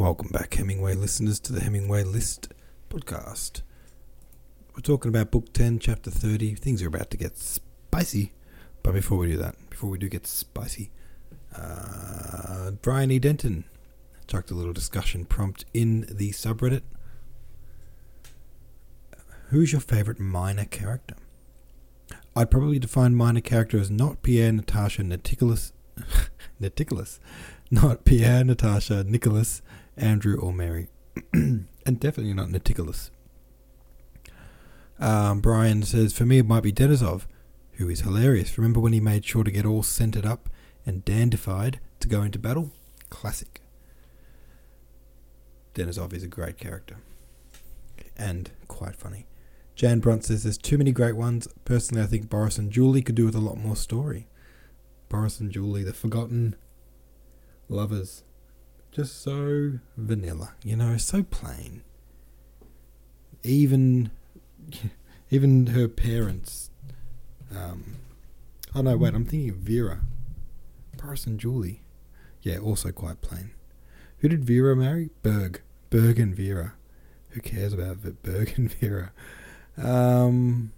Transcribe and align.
Welcome 0.00 0.28
back, 0.28 0.54
Hemingway 0.54 0.94
listeners, 0.94 1.38
to 1.40 1.52
the 1.52 1.60
Hemingway 1.60 2.04
List 2.04 2.54
podcast. 2.88 3.60
We're 4.74 4.80
talking 4.80 5.10
about 5.10 5.30
Book 5.30 5.52
10, 5.52 5.78
Chapter 5.78 6.10
30. 6.10 6.54
Things 6.54 6.82
are 6.82 6.86
about 6.86 7.10
to 7.10 7.18
get 7.18 7.36
spicy. 7.36 8.32
But 8.82 8.94
before 8.94 9.18
we 9.18 9.32
do 9.32 9.36
that, 9.36 9.56
before 9.68 9.90
we 9.90 9.98
do 9.98 10.08
get 10.08 10.26
spicy, 10.26 10.90
uh, 11.54 12.70
Brian 12.80 13.10
E. 13.10 13.18
Denton 13.18 13.64
chucked 14.26 14.50
a 14.50 14.54
little 14.54 14.72
discussion 14.72 15.26
prompt 15.26 15.66
in 15.74 16.06
the 16.10 16.30
subreddit. 16.30 16.80
Who's 19.48 19.72
your 19.72 19.82
favourite 19.82 20.18
minor 20.18 20.64
character? 20.64 21.16
I'd 22.34 22.50
probably 22.50 22.78
define 22.78 23.16
minor 23.16 23.42
character 23.42 23.78
as 23.78 23.90
not 23.90 24.22
Pierre, 24.22 24.50
Natasha, 24.50 25.02
Naticulus, 25.02 25.74
Naticulus, 26.58 27.20
not 27.70 28.06
Pierre, 28.06 28.42
Natasha, 28.44 29.04
Nicholas, 29.04 29.60
Andrew, 29.96 30.38
or 30.38 30.52
Mary, 30.52 30.88
and 31.32 31.66
definitely 31.86 32.34
not 32.34 32.50
Naticulus. 32.50 33.10
Um, 34.98 35.40
Brian 35.40 35.82
says, 35.82 36.12
for 36.12 36.26
me, 36.26 36.38
it 36.38 36.46
might 36.46 36.62
be 36.62 36.72
Denisov, 36.72 37.26
who 37.72 37.88
is 37.88 38.00
hilarious. 38.00 38.58
Remember 38.58 38.80
when 38.80 38.92
he 38.92 39.00
made 39.00 39.24
sure 39.24 39.44
to 39.44 39.50
get 39.50 39.64
all 39.64 39.82
scented 39.82 40.26
up 40.26 40.50
and 40.84 41.04
dandified 41.04 41.80
to 42.00 42.08
go 42.08 42.22
into 42.22 42.38
battle? 42.38 42.70
Classic. 43.08 43.60
Denisov 45.74 46.12
is 46.12 46.22
a 46.22 46.28
great 46.28 46.58
character 46.58 46.96
and 48.16 48.50
quite 48.68 48.96
funny. 48.96 49.26
Jan 49.74 50.00
Brunt 50.00 50.24
says 50.24 50.42
there's 50.42 50.58
too 50.58 50.76
many 50.76 50.92
great 50.92 51.16
ones. 51.16 51.48
Personally, 51.64 52.02
I 52.02 52.06
think 52.06 52.28
Boris 52.28 52.58
and 52.58 52.70
Julie 52.70 53.02
could 53.02 53.14
do 53.14 53.24
with 53.24 53.34
a 53.34 53.40
lot 53.40 53.56
more 53.56 53.76
story. 53.76 54.28
Boris 55.08 55.40
and 55.40 55.50
Julie, 55.50 55.82
the 55.82 55.94
forgotten 55.94 56.54
lovers. 57.68 58.22
Just 58.92 59.22
so 59.22 59.78
vanilla, 59.96 60.54
you 60.64 60.76
know, 60.76 60.96
so 60.96 61.22
plain. 61.22 61.82
Even 63.42 64.10
even 65.30 65.68
her 65.68 65.88
parents 65.88 66.70
um 67.54 67.96
Oh 68.74 68.82
no, 68.82 68.96
wait, 68.96 69.14
I'm 69.14 69.24
thinking 69.24 69.50
of 69.50 69.56
Vera. 69.56 70.00
Boris 70.96 71.26
and 71.26 71.40
Julie. 71.40 71.82
Yeah, 72.42 72.58
also 72.58 72.92
quite 72.92 73.20
plain. 73.20 73.50
Who 74.18 74.28
did 74.28 74.44
Vera 74.44 74.76
marry? 74.76 75.10
Berg. 75.22 75.62
Berg 75.90 76.20
and 76.20 76.34
Vera. 76.34 76.74
Who 77.30 77.40
cares 77.40 77.72
about 77.72 77.98
Berg 78.22 78.54
and 78.56 78.72
Vera? 78.80 79.12
Um, 79.76 80.72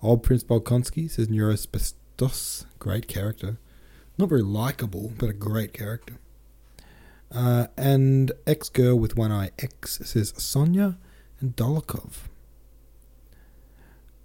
old 0.00 0.22
Prince 0.22 0.42
Bolkonsky 0.42 1.10
says 1.10 1.28
Neurospestos. 1.28 2.64
Great 2.78 3.08
character. 3.08 3.58
Not 4.16 4.30
very 4.30 4.42
likable, 4.42 5.12
but 5.18 5.28
a 5.28 5.34
great 5.34 5.72
character. 5.74 6.14
Uh, 7.30 7.66
and 7.76 8.32
ex 8.46 8.70
girl 8.70 8.98
with 8.98 9.16
one 9.16 9.30
eye 9.30 9.50
X 9.58 10.00
says 10.02 10.32
Sonya 10.36 10.96
and 11.40 11.54
Dolokhov. 11.56 12.28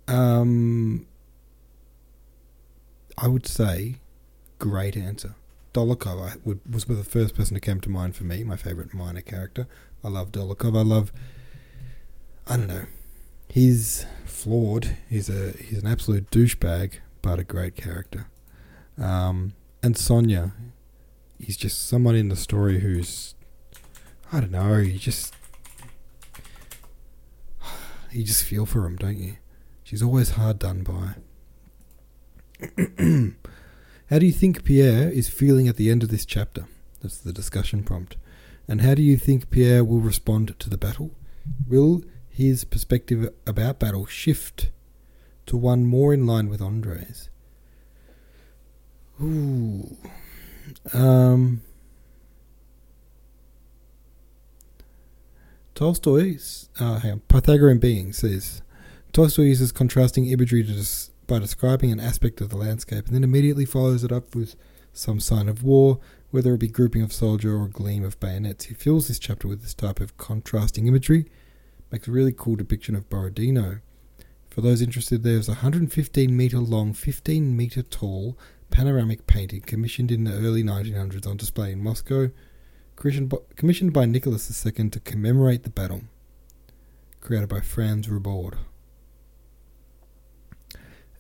Um, 0.07 1.05
I 3.17 3.27
would 3.27 3.45
say 3.45 3.95
great 4.59 4.95
answer. 4.95 5.35
Dolokhov 5.73 6.31
I 6.31 6.35
would, 6.45 6.61
was 6.71 6.85
the 6.85 7.03
first 7.03 7.35
person 7.35 7.55
that 7.55 7.61
came 7.61 7.81
to 7.81 7.89
mind 7.89 8.15
for 8.15 8.23
me, 8.23 8.43
my 8.43 8.55
favourite 8.55 8.93
minor 8.93 9.21
character. 9.21 9.67
I 10.03 10.09
love 10.09 10.31
Dolokhov. 10.31 10.77
I 10.77 10.83
love, 10.83 11.11
I 12.47 12.57
don't 12.57 12.67
know, 12.67 12.85
he's 13.49 14.05
flawed. 14.25 14.97
He's 15.09 15.29
a 15.29 15.51
he's 15.51 15.79
an 15.79 15.87
absolute 15.87 16.29
douchebag, 16.31 16.95
but 17.21 17.39
a 17.39 17.43
great 17.43 17.75
character. 17.75 18.27
Um, 18.97 19.53
and 19.81 19.97
Sonya, 19.97 20.53
he's 21.43 21.57
just 21.57 21.87
someone 21.87 22.15
in 22.15 22.29
the 22.29 22.35
story 22.35 22.79
who's, 22.79 23.35
I 24.31 24.39
don't 24.39 24.51
know, 24.51 24.77
you 24.77 24.97
just 24.97 25.35
you 28.11 28.23
just 28.23 28.43
feel 28.43 28.65
for 28.65 28.85
him, 28.85 28.95
don't 28.95 29.17
you? 29.17 29.37
She's 29.83 30.03
always 30.03 30.31
hard 30.31 30.59
done 30.59 30.83
by. 30.83 31.15
how 34.09 34.19
do 34.19 34.25
you 34.25 34.31
think 34.31 34.63
Pierre 34.63 35.09
is 35.09 35.29
feeling 35.29 35.67
at 35.67 35.75
the 35.75 35.89
end 35.89 36.03
of 36.03 36.09
this 36.09 36.25
chapter? 36.25 36.65
That's 37.01 37.17
the 37.17 37.33
discussion 37.33 37.83
prompt. 37.83 38.15
And 38.67 38.81
how 38.81 38.93
do 38.95 39.01
you 39.01 39.17
think 39.17 39.49
Pierre 39.49 39.83
will 39.83 39.99
respond 39.99 40.57
to 40.57 40.69
the 40.69 40.77
battle? 40.77 41.11
Will 41.67 42.03
his 42.29 42.63
perspective 42.63 43.33
about 43.45 43.79
battle 43.79 44.05
shift 44.05 44.69
to 45.47 45.57
one 45.57 45.85
more 45.85 46.13
in 46.13 46.25
line 46.25 46.47
with 46.49 46.61
Andre's? 46.61 47.29
Ooh. 49.21 49.97
Um. 50.93 51.61
Tolstoy, 55.75 56.37
uh, 56.79 56.99
on, 57.03 57.21
Pythagorean 57.27 57.79
Being 57.79 58.13
says 58.13 58.61
Tolstoy 59.11 59.43
uses 59.43 59.71
contrasting 59.71 60.27
imagery 60.27 60.63
by 61.25 61.39
describing 61.39 61.91
an 61.91 61.99
aspect 61.99 62.41
of 62.41 62.49
the 62.49 62.57
landscape 62.57 63.07
and 63.07 63.15
then 63.15 63.23
immediately 63.23 63.65
follows 63.65 64.03
it 64.03 64.11
up 64.11 64.35
with 64.35 64.55
some 64.93 65.19
sign 65.19 65.49
of 65.49 65.63
war, 65.63 65.99
whether 66.29 66.53
it 66.53 66.59
be 66.59 66.67
grouping 66.67 67.01
of 67.01 67.11
soldier 67.11 67.55
or 67.55 67.67
gleam 67.67 68.03
of 68.03 68.19
bayonets. 68.19 68.65
He 68.65 68.75
fills 68.75 69.07
this 69.07 69.19
chapter 69.19 69.47
with 69.47 69.61
this 69.61 69.73
type 69.73 69.99
of 69.99 70.15
contrasting 70.17 70.87
imagery, 70.87 71.25
makes 71.91 72.07
a 72.07 72.11
really 72.11 72.33
cool 72.33 72.55
depiction 72.55 72.95
of 72.95 73.09
Borodino. 73.09 73.79
For 74.49 74.61
those 74.61 74.81
interested, 74.81 75.23
there's 75.23 75.47
a 75.47 75.53
115 75.53 76.37
metre 76.37 76.59
long, 76.59 76.93
15 76.93 77.57
metre 77.57 77.81
tall 77.81 78.37
painting 79.27 79.61
commissioned 79.61 80.11
in 80.11 80.23
the 80.23 80.33
early 80.33 80.63
1900s 80.63 81.27
on 81.27 81.37
display 81.37 81.71
in 81.71 81.83
Moscow, 81.83 82.31
commissioned 82.95 83.93
by 83.93 84.05
Nicholas 84.05 84.65
II 84.65 84.89
to 84.89 84.99
commemorate 84.99 85.63
the 85.63 85.69
battle, 85.69 86.01
created 87.21 87.49
by 87.49 87.61
Franz 87.61 88.07
Roubaud. 88.07 88.53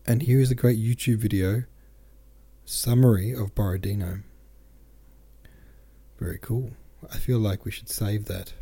And 0.05 0.23
here 0.23 0.39
is 0.39 0.51
a 0.51 0.55
great 0.55 0.77
YouTube 0.77 1.17
video 1.17 1.63
summary 2.65 3.31
of 3.31 3.55
Borodino. 3.55 4.19
Very 6.19 6.39
cool. 6.39 6.71
I 7.11 7.17
feel 7.17 7.39
like 7.39 7.65
we 7.65 7.71
should 7.71 7.89
save 7.89 8.25
that. 8.25 8.53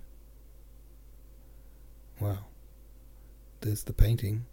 Wow. 2.19 2.45
There's 3.61 3.83
the 3.83 3.93
painting. 3.93 4.45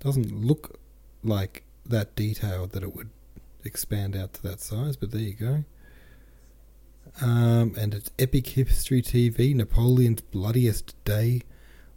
Doesn't 0.00 0.32
look 0.32 0.78
like 1.24 1.64
that 1.88 2.14
detailed 2.14 2.70
that 2.72 2.82
it 2.82 2.94
would 2.94 3.10
expand 3.64 4.16
out 4.16 4.34
to 4.34 4.42
that 4.42 4.60
size, 4.60 4.96
but 4.96 5.10
there 5.10 5.20
you 5.20 5.34
go. 5.34 5.64
Um, 7.20 7.74
and 7.78 7.94
it's 7.94 8.10
Epic 8.18 8.46
History 8.48 9.02
TV, 9.02 9.54
Napoleon's 9.54 10.20
Bloodiest 10.20 11.02
Day, 11.04 11.42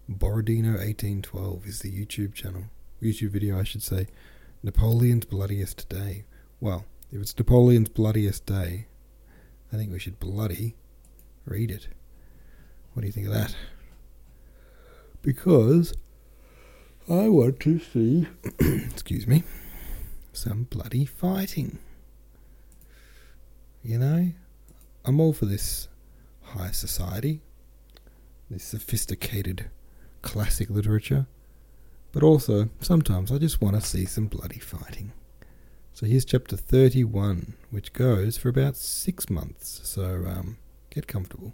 Borodino 0.07 0.71
1812 0.71 1.65
is 1.65 1.79
the 1.79 1.91
YouTube 1.91 2.33
channel. 2.33 2.63
YouTube 3.01 3.29
video, 3.29 3.59
I 3.59 3.63
should 3.63 3.83
say. 3.83 4.07
Napoleon's 4.63 5.25
Bloodiest 5.25 5.87
Day. 5.89 6.25
Well, 6.59 6.85
if 7.11 7.21
it's 7.21 7.37
Napoleon's 7.37 7.89
Bloodiest 7.89 8.45
Day, 8.45 8.87
I 9.71 9.77
think 9.77 9.91
we 9.91 9.99
should 9.99 10.19
bloody 10.19 10.75
read 11.45 11.71
it. 11.71 11.87
What 12.93 13.01
do 13.01 13.07
you 13.07 13.13
think 13.13 13.27
of 13.27 13.33
that? 13.33 13.55
Because 15.21 15.93
I 17.09 17.29
want 17.29 17.59
to 17.61 17.79
see, 17.79 18.27
excuse 18.59 19.27
me, 19.27 19.43
some 20.33 20.63
bloody 20.63 21.05
fighting. 21.05 21.79
You 23.83 23.97
know, 23.97 24.31
I'm 25.03 25.19
all 25.19 25.33
for 25.33 25.45
this 25.45 25.87
high 26.41 26.71
society, 26.71 27.41
this 28.49 28.63
sophisticated 28.63 29.69
classic 30.21 30.69
literature, 30.69 31.25
but 32.11 32.23
also 32.23 32.69
sometimes 32.79 33.31
I 33.31 33.37
just 33.37 33.61
want 33.61 33.75
to 33.75 33.81
see 33.81 34.05
some 34.05 34.27
bloody 34.27 34.59
fighting. 34.59 35.13
So 35.93 36.05
here's 36.05 36.25
chapter 36.25 36.55
31, 36.55 37.55
which 37.69 37.93
goes 37.93 38.37
for 38.37 38.49
about 38.49 38.77
six 38.77 39.29
months, 39.29 39.81
so 39.83 40.23
um, 40.27 40.57
get 40.89 41.07
comfortable. 41.07 41.53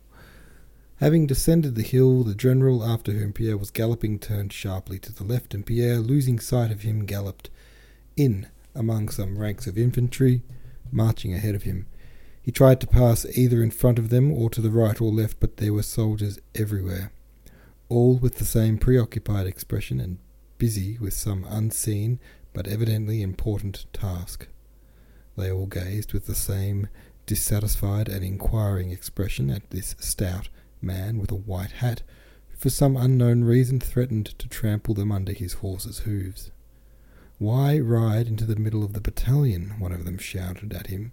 Having 1.00 1.27
descended 1.27 1.75
the 1.75 1.83
hill, 1.83 2.24
the 2.24 2.35
general 2.35 2.83
after 2.83 3.12
whom 3.12 3.33
Pierre 3.33 3.57
was 3.57 3.71
galloping 3.71 4.19
turned 4.19 4.51
sharply 4.51 5.00
to 5.00 5.13
the 5.13 5.24
left, 5.24 5.53
and 5.53 5.65
Pierre, 5.65 5.97
losing 5.97 6.39
sight 6.39 6.71
of 6.71 6.81
him, 6.81 7.06
galloped 7.06 7.50
in 8.15 8.47
among 8.77 9.09
some 9.09 9.38
ranks 9.38 9.68
of 9.68 9.77
infantry 9.77 10.44
marching 10.91 11.33
ahead 11.33 11.56
of 11.56 11.63
him. 11.63 11.88
He 12.41 12.51
tried 12.51 12.79
to 12.81 12.88
pass 12.88 13.25
either 13.38 13.62
in 13.62 13.71
front 13.71 14.00
of 14.00 14.09
them 14.09 14.31
or 14.31 14.50
to 14.51 14.62
the 14.62 14.69
right 14.69 15.01
or 15.01 15.12
left, 15.12 15.39
but 15.39 15.57
there 15.57 15.74
were 15.74 15.83
soldiers 15.83 16.39
everywhere, 16.56 17.12
all 17.89 18.18
with 18.18 18.35
the 18.35 18.45
same 18.45 18.77
preoccupied 18.77 19.47
expression 19.47 20.00
and 20.00 20.19
busy 20.57 20.97
with 20.97 21.13
some 21.13 21.45
unseen 21.50 22.19
but 22.53 22.68
evidently 22.68 23.21
important 23.21 23.85
task. 23.94 24.47
They 25.35 25.51
all 25.51 25.68
gazed 25.68 26.13
with 26.13 26.25
the 26.25 26.35
same 26.35 26.88
dissatisfied 27.25 28.07
and 28.07 28.24
inquiring 28.24 28.91
expression 28.91 29.51
at 29.51 29.69
this 29.69 29.95
stout 30.00 30.50
man 30.81 31.19
with 31.19 31.31
a 31.31 31.35
white 31.35 31.74
hat, 31.74 32.01
who 32.47 32.56
for 32.57 32.69
some 32.69 32.97
unknown 32.97 33.44
reason 33.44 33.79
threatened 33.79 34.27
to 34.39 34.47
trample 34.47 34.95
them 34.95 35.12
under 35.12 35.33
his 35.33 35.53
horse's 35.53 36.00
hoofs. 36.00 36.50
Why 37.39 37.78
ride 37.80 38.28
into 38.28 38.45
the 38.45 38.56
middle 38.56 38.84
of 38.84 38.94
the 38.94 39.01
battalion? 39.01 39.75
one 39.80 39.92
of 39.92 40.06
them 40.06 40.18
shouted 40.18 40.74
at 40.74 40.88
him. 40.88 41.12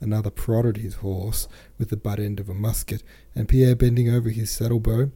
Another 0.00 0.30
prodded 0.30 0.78
his 0.78 0.94
horse 0.96 1.48
with 1.76 1.90
the 1.90 1.96
butt 1.96 2.20
end 2.20 2.40
of 2.40 2.48
a 2.48 2.54
musket, 2.54 3.02
and 3.34 3.48
Pierre, 3.48 3.74
bending 3.74 4.08
over 4.08 4.30
his 4.30 4.50
saddle 4.50 4.80
bow, 4.80 5.10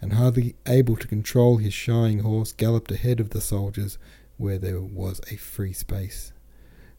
and 0.00 0.12
hardly 0.12 0.54
able 0.66 0.96
to 0.96 1.08
control 1.08 1.56
his 1.56 1.74
shying 1.74 2.20
horse, 2.20 2.52
galloped 2.52 2.92
ahead 2.92 3.20
of 3.20 3.30
the 3.30 3.40
soldiers 3.40 3.98
where 4.36 4.58
there 4.58 4.80
was 4.80 5.20
a 5.30 5.36
free 5.36 5.72
space. 5.72 6.32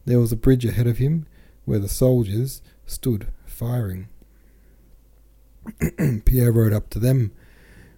There 0.04 0.20
was 0.20 0.32
a 0.32 0.36
bridge 0.36 0.64
ahead 0.64 0.86
of 0.86 0.98
him 0.98 1.26
where 1.64 1.78
the 1.78 1.88
soldiers 1.88 2.62
stood 2.84 3.28
firing. 3.46 4.08
Pierre 6.24 6.52
rode 6.52 6.72
up 6.72 6.90
to 6.90 6.98
them. 6.98 7.32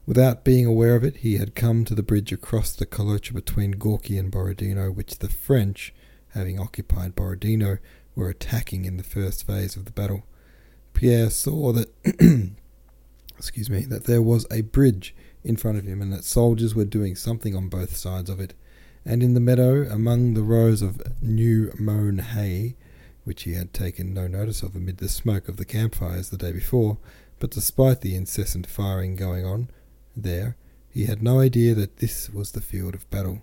Without 0.07 0.45
being 0.45 0.67
aware 0.67 0.97
of 0.97 1.05
it, 1.05 1.19
he 1.19 1.39
had 1.39 1.55
come 1.55 1.85
to 1.85 1.95
the 1.95 2.03
bridge 2.03 2.31
across 2.31 2.73
the 2.73 2.85
Kolocha 2.85 3.33
between 3.33 3.73
Gorky 3.73 4.19
and 4.19 4.31
Borodino, 4.31 4.91
which 4.91 5.19
the 5.19 5.31
French, 5.31 5.95
having 6.31 6.59
occupied 6.61 7.15
Borodino, 7.15 7.79
were 8.15 8.29
attacking 8.29 8.85
in 8.85 8.99
the 8.99 9.03
first 9.03 9.47
phase 9.47 9.77
of 9.77 9.87
the 9.87 9.93
battle. 9.93 10.27
Pierre 10.93 11.31
saw 11.31 11.73
that 11.73 11.89
excuse 13.39 13.71
me, 13.71 13.81
that 13.87 14.05
there 14.05 14.23
was 14.23 14.47
a 14.51 14.61
bridge 14.61 15.15
in 15.43 15.57
front 15.57 15.79
of 15.79 15.87
him 15.87 16.01
and 16.01 16.13
that 16.13 16.25
soldiers 16.25 16.75
were 16.75 16.85
doing 16.85 17.17
something 17.17 17.57
on 17.57 17.69
both 17.69 17.97
sides 17.97 18.29
of 18.31 18.41
it. 18.41 18.55
And 19.05 19.23
in 19.23 19.35
the 19.35 19.41
meadow, 19.41 19.83
among 19.83 20.35
the 20.35 20.43
rows 20.43 20.83
of 20.83 21.03
new 21.23 21.73
mown 21.79 22.19
hay, 22.19 22.77
which 23.25 23.43
he 23.43 23.55
had 23.55 23.73
taken 23.73 24.15
no 24.15 24.27
notice 24.27 24.63
of 24.63 24.77
amid 24.77 24.99
the 24.99 25.09
smoke 25.09 25.49
of 25.49 25.57
the 25.57 25.65
campfires 25.65 26.31
the 26.31 26.37
day 26.37 26.53
before, 26.53 26.99
but 27.39 27.51
despite 27.51 28.03
the 28.03 28.15
incessant 28.15 28.67
firing 28.67 29.17
going 29.17 29.45
on 29.45 29.69
there, 30.17 30.57
he 30.89 31.07
had 31.07 31.23
no 31.23 31.41
idea 31.41 31.75
that 31.75 31.97
this 31.97 32.31
was 32.31 32.53
the 32.53 32.61
field 32.61 32.95
of 32.95 33.09
battle. 33.11 33.43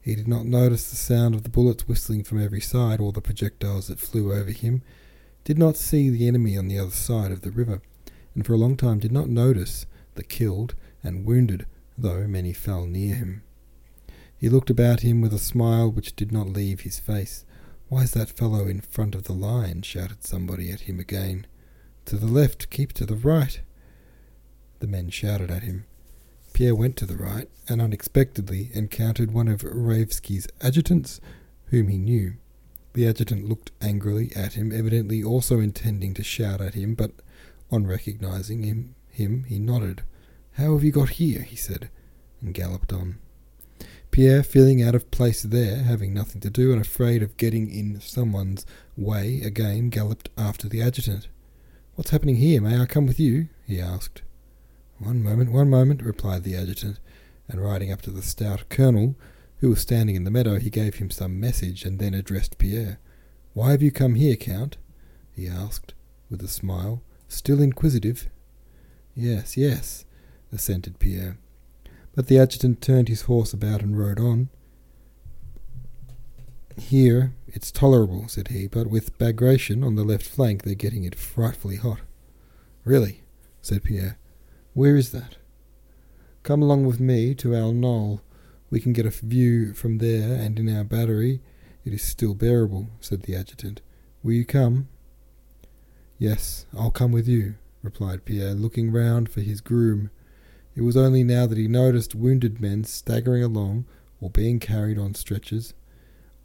He 0.00 0.14
did 0.14 0.28
not 0.28 0.46
notice 0.46 0.88
the 0.88 0.96
sound 0.96 1.34
of 1.34 1.42
the 1.42 1.50
bullets 1.50 1.86
whistling 1.86 2.24
from 2.24 2.42
every 2.42 2.60
side 2.60 3.00
or 3.00 3.12
the 3.12 3.20
projectiles 3.20 3.88
that 3.88 4.00
flew 4.00 4.32
over 4.32 4.50
him, 4.50 4.82
did 5.44 5.58
not 5.58 5.76
see 5.76 6.08
the 6.08 6.26
enemy 6.26 6.56
on 6.56 6.68
the 6.68 6.78
other 6.78 6.90
side 6.90 7.30
of 7.30 7.42
the 7.42 7.50
river, 7.50 7.82
and 8.34 8.46
for 8.46 8.54
a 8.54 8.58
long 8.58 8.76
time 8.76 8.98
did 8.98 9.12
not 9.12 9.28
notice 9.28 9.86
the 10.14 10.24
killed 10.24 10.74
and 11.02 11.24
wounded, 11.24 11.66
though 11.96 12.26
many 12.26 12.52
fell 12.52 12.86
near 12.86 13.14
him. 13.14 13.42
He 14.36 14.48
looked 14.48 14.70
about 14.70 15.00
him 15.00 15.20
with 15.20 15.34
a 15.34 15.38
smile 15.38 15.90
which 15.90 16.14
did 16.14 16.32
not 16.32 16.48
leave 16.48 16.80
his 16.80 16.98
face. 16.98 17.44
Why 17.88 18.02
is 18.02 18.12
that 18.12 18.30
fellow 18.30 18.66
in 18.66 18.80
front 18.80 19.14
of 19.14 19.24
the 19.24 19.32
line? 19.32 19.82
shouted 19.82 20.24
somebody 20.24 20.70
at 20.70 20.82
him 20.82 21.00
again. 21.00 21.46
To 22.04 22.16
the 22.16 22.26
left, 22.26 22.70
keep 22.70 22.92
to 22.94 23.04
the 23.04 23.16
right. 23.16 23.60
The 24.78 24.86
men 24.86 25.10
shouted 25.10 25.50
at 25.50 25.64
him. 25.64 25.86
Pierre 26.58 26.74
went 26.74 26.96
to 26.96 27.06
the 27.06 27.14
right 27.16 27.48
and 27.68 27.80
unexpectedly 27.80 28.70
encountered 28.74 29.30
one 29.30 29.46
of 29.46 29.60
Raevski's 29.60 30.48
adjutants, 30.60 31.20
whom 31.66 31.86
he 31.86 31.98
knew. 31.98 32.34
The 32.94 33.06
adjutant 33.06 33.48
looked 33.48 33.70
angrily 33.80 34.32
at 34.34 34.54
him, 34.54 34.72
evidently 34.72 35.22
also 35.22 35.60
intending 35.60 36.14
to 36.14 36.24
shout 36.24 36.60
at 36.60 36.74
him, 36.74 36.96
but 36.96 37.12
on 37.70 37.86
recognizing 37.86 38.64
him, 38.64 38.96
him 39.08 39.44
he 39.44 39.60
nodded. 39.60 40.02
How 40.54 40.72
have 40.72 40.82
you 40.82 40.90
got 40.90 41.10
here? 41.10 41.42
he 41.42 41.54
said, 41.54 41.90
and 42.40 42.52
galloped 42.52 42.92
on. 42.92 43.20
Pierre, 44.10 44.42
feeling 44.42 44.82
out 44.82 44.96
of 44.96 45.12
place 45.12 45.44
there, 45.44 45.84
having 45.84 46.12
nothing 46.12 46.40
to 46.40 46.50
do 46.50 46.72
and 46.72 46.80
afraid 46.80 47.22
of 47.22 47.36
getting 47.36 47.70
in 47.70 48.00
someone's 48.00 48.66
way, 48.96 49.42
again 49.42 49.90
galloped 49.90 50.28
after 50.36 50.68
the 50.68 50.82
adjutant. 50.82 51.28
What's 51.94 52.10
happening 52.10 52.38
here? 52.38 52.60
May 52.60 52.80
I 52.80 52.86
come 52.86 53.06
with 53.06 53.20
you? 53.20 53.48
he 53.64 53.80
asked. 53.80 54.22
One 54.98 55.22
moment, 55.22 55.52
one 55.52 55.70
moment, 55.70 56.02
replied 56.02 56.42
the 56.42 56.56
adjutant, 56.56 56.98
and 57.48 57.62
riding 57.62 57.92
up 57.92 58.02
to 58.02 58.10
the 58.10 58.22
stout 58.22 58.68
colonel, 58.68 59.14
who 59.58 59.70
was 59.70 59.80
standing 59.80 60.16
in 60.16 60.24
the 60.24 60.30
meadow, 60.30 60.58
he 60.58 60.70
gave 60.70 60.96
him 60.96 61.10
some 61.10 61.40
message 61.40 61.84
and 61.84 61.98
then 61.98 62.14
addressed 62.14 62.58
Pierre. 62.58 62.98
Why 63.54 63.70
have 63.72 63.82
you 63.82 63.90
come 63.90 64.14
here, 64.14 64.36
Count? 64.36 64.76
he 65.32 65.48
asked, 65.48 65.94
with 66.30 66.42
a 66.42 66.48
smile, 66.48 67.02
still 67.28 67.60
inquisitive. 67.62 68.28
Yes, 69.14 69.56
yes, 69.56 70.04
assented 70.52 70.98
Pierre. 70.98 71.38
But 72.14 72.26
the 72.26 72.38
adjutant 72.38 72.80
turned 72.80 73.08
his 73.08 73.22
horse 73.22 73.52
about 73.52 73.82
and 73.82 73.98
rode 73.98 74.18
on. 74.18 74.48
Here 76.76 77.34
it's 77.46 77.72
tolerable, 77.72 78.28
said 78.28 78.48
he, 78.48 78.66
but 78.66 78.88
with 78.88 79.16
Bagration 79.18 79.82
on 79.82 79.94
the 79.96 80.04
left 80.04 80.24
flank 80.24 80.62
they're 80.62 80.74
getting 80.74 81.04
it 81.04 81.14
frightfully 81.14 81.76
hot. 81.76 82.00
Really, 82.84 83.22
said 83.60 83.84
Pierre. 83.84 84.18
Where 84.78 84.94
is 84.94 85.10
that? 85.10 85.38
Come 86.44 86.62
along 86.62 86.86
with 86.86 87.00
me 87.00 87.34
to 87.34 87.52
our 87.52 87.72
knoll. 87.72 88.20
We 88.70 88.78
can 88.78 88.92
get 88.92 89.06
a 89.06 89.10
view 89.10 89.74
from 89.74 89.98
there, 89.98 90.34
and 90.34 90.56
in 90.56 90.72
our 90.72 90.84
battery 90.84 91.40
it 91.84 91.92
is 91.92 92.00
still 92.00 92.32
bearable, 92.32 92.86
said 93.00 93.22
the 93.22 93.34
adjutant. 93.34 93.82
Will 94.22 94.34
you 94.34 94.44
come? 94.44 94.86
Yes, 96.16 96.64
I'll 96.72 96.92
come 96.92 97.10
with 97.10 97.26
you, 97.26 97.56
replied 97.82 98.24
Pierre, 98.24 98.54
looking 98.54 98.92
round 98.92 99.28
for 99.28 99.40
his 99.40 99.60
groom. 99.60 100.10
It 100.76 100.82
was 100.82 100.96
only 100.96 101.24
now 101.24 101.48
that 101.48 101.58
he 101.58 101.66
noticed 101.66 102.14
wounded 102.14 102.60
men 102.60 102.84
staggering 102.84 103.42
along 103.42 103.84
or 104.20 104.30
being 104.30 104.60
carried 104.60 104.96
on 104.96 105.14
stretchers. 105.14 105.74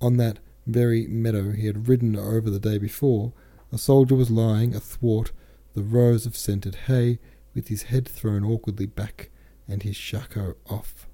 On 0.02 0.18
that 0.18 0.40
very 0.66 1.06
meadow 1.06 1.52
he 1.52 1.68
had 1.68 1.88
ridden 1.88 2.16
over 2.16 2.50
the 2.50 2.60
day 2.60 2.80
before, 2.80 3.32
a 3.72 3.78
soldier 3.78 4.16
was 4.16 4.32
lying 4.32 4.74
athwart 4.74 5.32
the 5.76 5.84
rows 5.84 6.26
of 6.26 6.36
scented 6.36 6.76
hay 6.88 7.20
with 7.54 7.68
his 7.68 7.84
head 7.84 8.08
thrown 8.08 8.44
awkwardly 8.44 8.86
back 8.86 9.30
and 9.68 9.84
his 9.84 9.96
shako 9.96 10.56
off. 10.70 11.08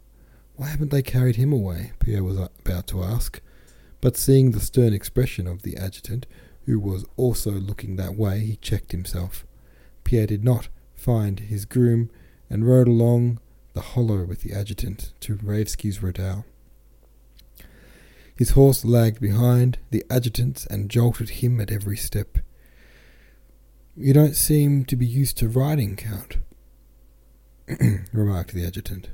Why 0.55 0.67
haven't 0.67 0.91
they 0.91 1.01
carried 1.01 1.37
him 1.37 1.53
away? 1.53 1.93
Pierre 1.99 2.23
was 2.23 2.37
uh, 2.37 2.49
about 2.65 2.87
to 2.87 3.03
ask, 3.03 3.41
but 4.01 4.17
seeing 4.17 4.51
the 4.51 4.59
stern 4.59 4.93
expression 4.93 5.47
of 5.47 5.61
the 5.61 5.77
adjutant, 5.77 6.25
who 6.65 6.79
was 6.79 7.05
also 7.17 7.51
looking 7.51 7.95
that 7.95 8.15
way, 8.15 8.39
he 8.39 8.55
checked 8.57 8.91
himself. 8.91 9.45
Pierre 10.03 10.27
did 10.27 10.43
not 10.43 10.69
find 10.95 11.39
his 11.39 11.65
groom 11.65 12.09
and 12.49 12.67
rode 12.67 12.87
along 12.87 13.39
the 13.73 13.81
hollow 13.81 14.25
with 14.25 14.41
the 14.41 14.53
adjutant 14.53 15.13
to 15.21 15.35
Raevski's 15.37 16.03
redoubt. 16.03 16.43
His 18.35 18.51
horse 18.51 18.85
lagged 18.85 19.19
behind 19.19 19.79
the 19.91 20.05
adjutant's 20.09 20.65
and 20.65 20.89
jolted 20.89 21.29
him 21.29 21.59
at 21.59 21.71
every 21.71 21.97
step. 21.97 22.39
You 24.01 24.13
don't 24.13 24.37
seem 24.37 24.85
to 24.85 24.95
be 24.95 25.05
used 25.05 25.37
to 25.39 25.49
riding, 25.49 25.97
Count, 25.97 26.37
remarked 28.13 28.53
the 28.53 28.65
adjutant. 28.65 29.09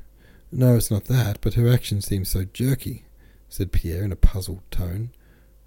No, 0.52 0.76
it's 0.76 0.92
not 0.92 1.06
that, 1.06 1.42
but 1.42 1.56
her 1.56 1.68
action 1.68 2.04
seems 2.04 2.30
so 2.30 2.44
jerky, 2.44 3.06
said 3.50 3.72
Pierre 3.72 4.04
in 4.04 4.12
a 4.12 4.16
puzzled 4.16 4.62
tone. 4.70 5.10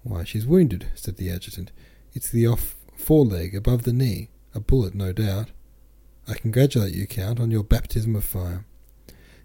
Why, 0.03 0.23
she's 0.23 0.47
wounded, 0.47 0.87
said 0.95 1.17
the 1.17 1.29
adjutant. 1.29 1.73
It's 2.13 2.29
the 2.31 2.47
off 2.47 2.77
foreleg 2.95 3.53
above 3.53 3.83
the 3.83 3.91
knee. 3.91 4.29
A 4.55 4.61
bullet, 4.61 4.95
no 4.95 5.11
doubt. 5.11 5.49
I 6.25 6.35
congratulate 6.35 6.95
you, 6.95 7.05
Count, 7.05 7.41
on 7.41 7.51
your 7.51 7.65
baptism 7.65 8.15
of 8.15 8.23
fire. 8.23 8.63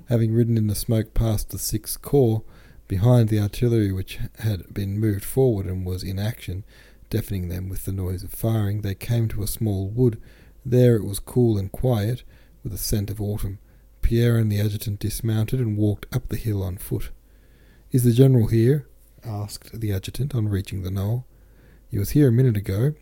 Having 0.08 0.34
ridden 0.34 0.56
in 0.56 0.68
the 0.68 0.76
smoke 0.76 1.14
past 1.14 1.50
the 1.50 1.58
Sixth 1.58 2.00
Corps, 2.00 2.44
behind 2.86 3.28
the 3.28 3.40
artillery 3.40 3.90
which 3.90 4.20
had 4.38 4.72
been 4.72 5.00
moved 5.00 5.24
forward 5.24 5.66
and 5.66 5.84
was 5.84 6.04
in 6.04 6.20
action, 6.20 6.62
deafening 7.10 7.48
them 7.48 7.68
with 7.68 7.84
the 7.84 7.92
noise 7.92 8.22
of 8.22 8.32
firing, 8.32 8.80
they 8.80 8.94
came 8.94 9.28
to 9.28 9.42
a 9.42 9.46
small 9.46 9.88
wood. 9.88 10.20
There 10.64 10.96
it 10.96 11.04
was 11.04 11.18
cool 11.18 11.58
and 11.58 11.70
quiet, 11.70 12.22
with 12.62 12.72
a 12.72 12.78
scent 12.78 13.10
of 13.10 13.20
autumn. 13.20 13.58
Pierre 14.02 14.36
and 14.36 14.50
the 14.50 14.60
adjutant 14.60 15.00
dismounted 15.00 15.60
and 15.60 15.76
walked 15.76 16.06
up 16.14 16.28
the 16.28 16.36
hill 16.36 16.62
on 16.62 16.76
foot. 16.76 17.10
Is 17.90 18.04
the 18.04 18.12
general 18.12 18.48
here? 18.48 18.86
asked 19.24 19.80
the 19.80 19.92
adjutant 19.92 20.34
on 20.34 20.48
reaching 20.48 20.82
the 20.82 20.90
knoll. 20.90 21.26
He 21.90 21.98
was 21.98 22.10
here 22.10 22.28
a 22.28 22.32
minute 22.32 22.56
ago, 22.56 22.94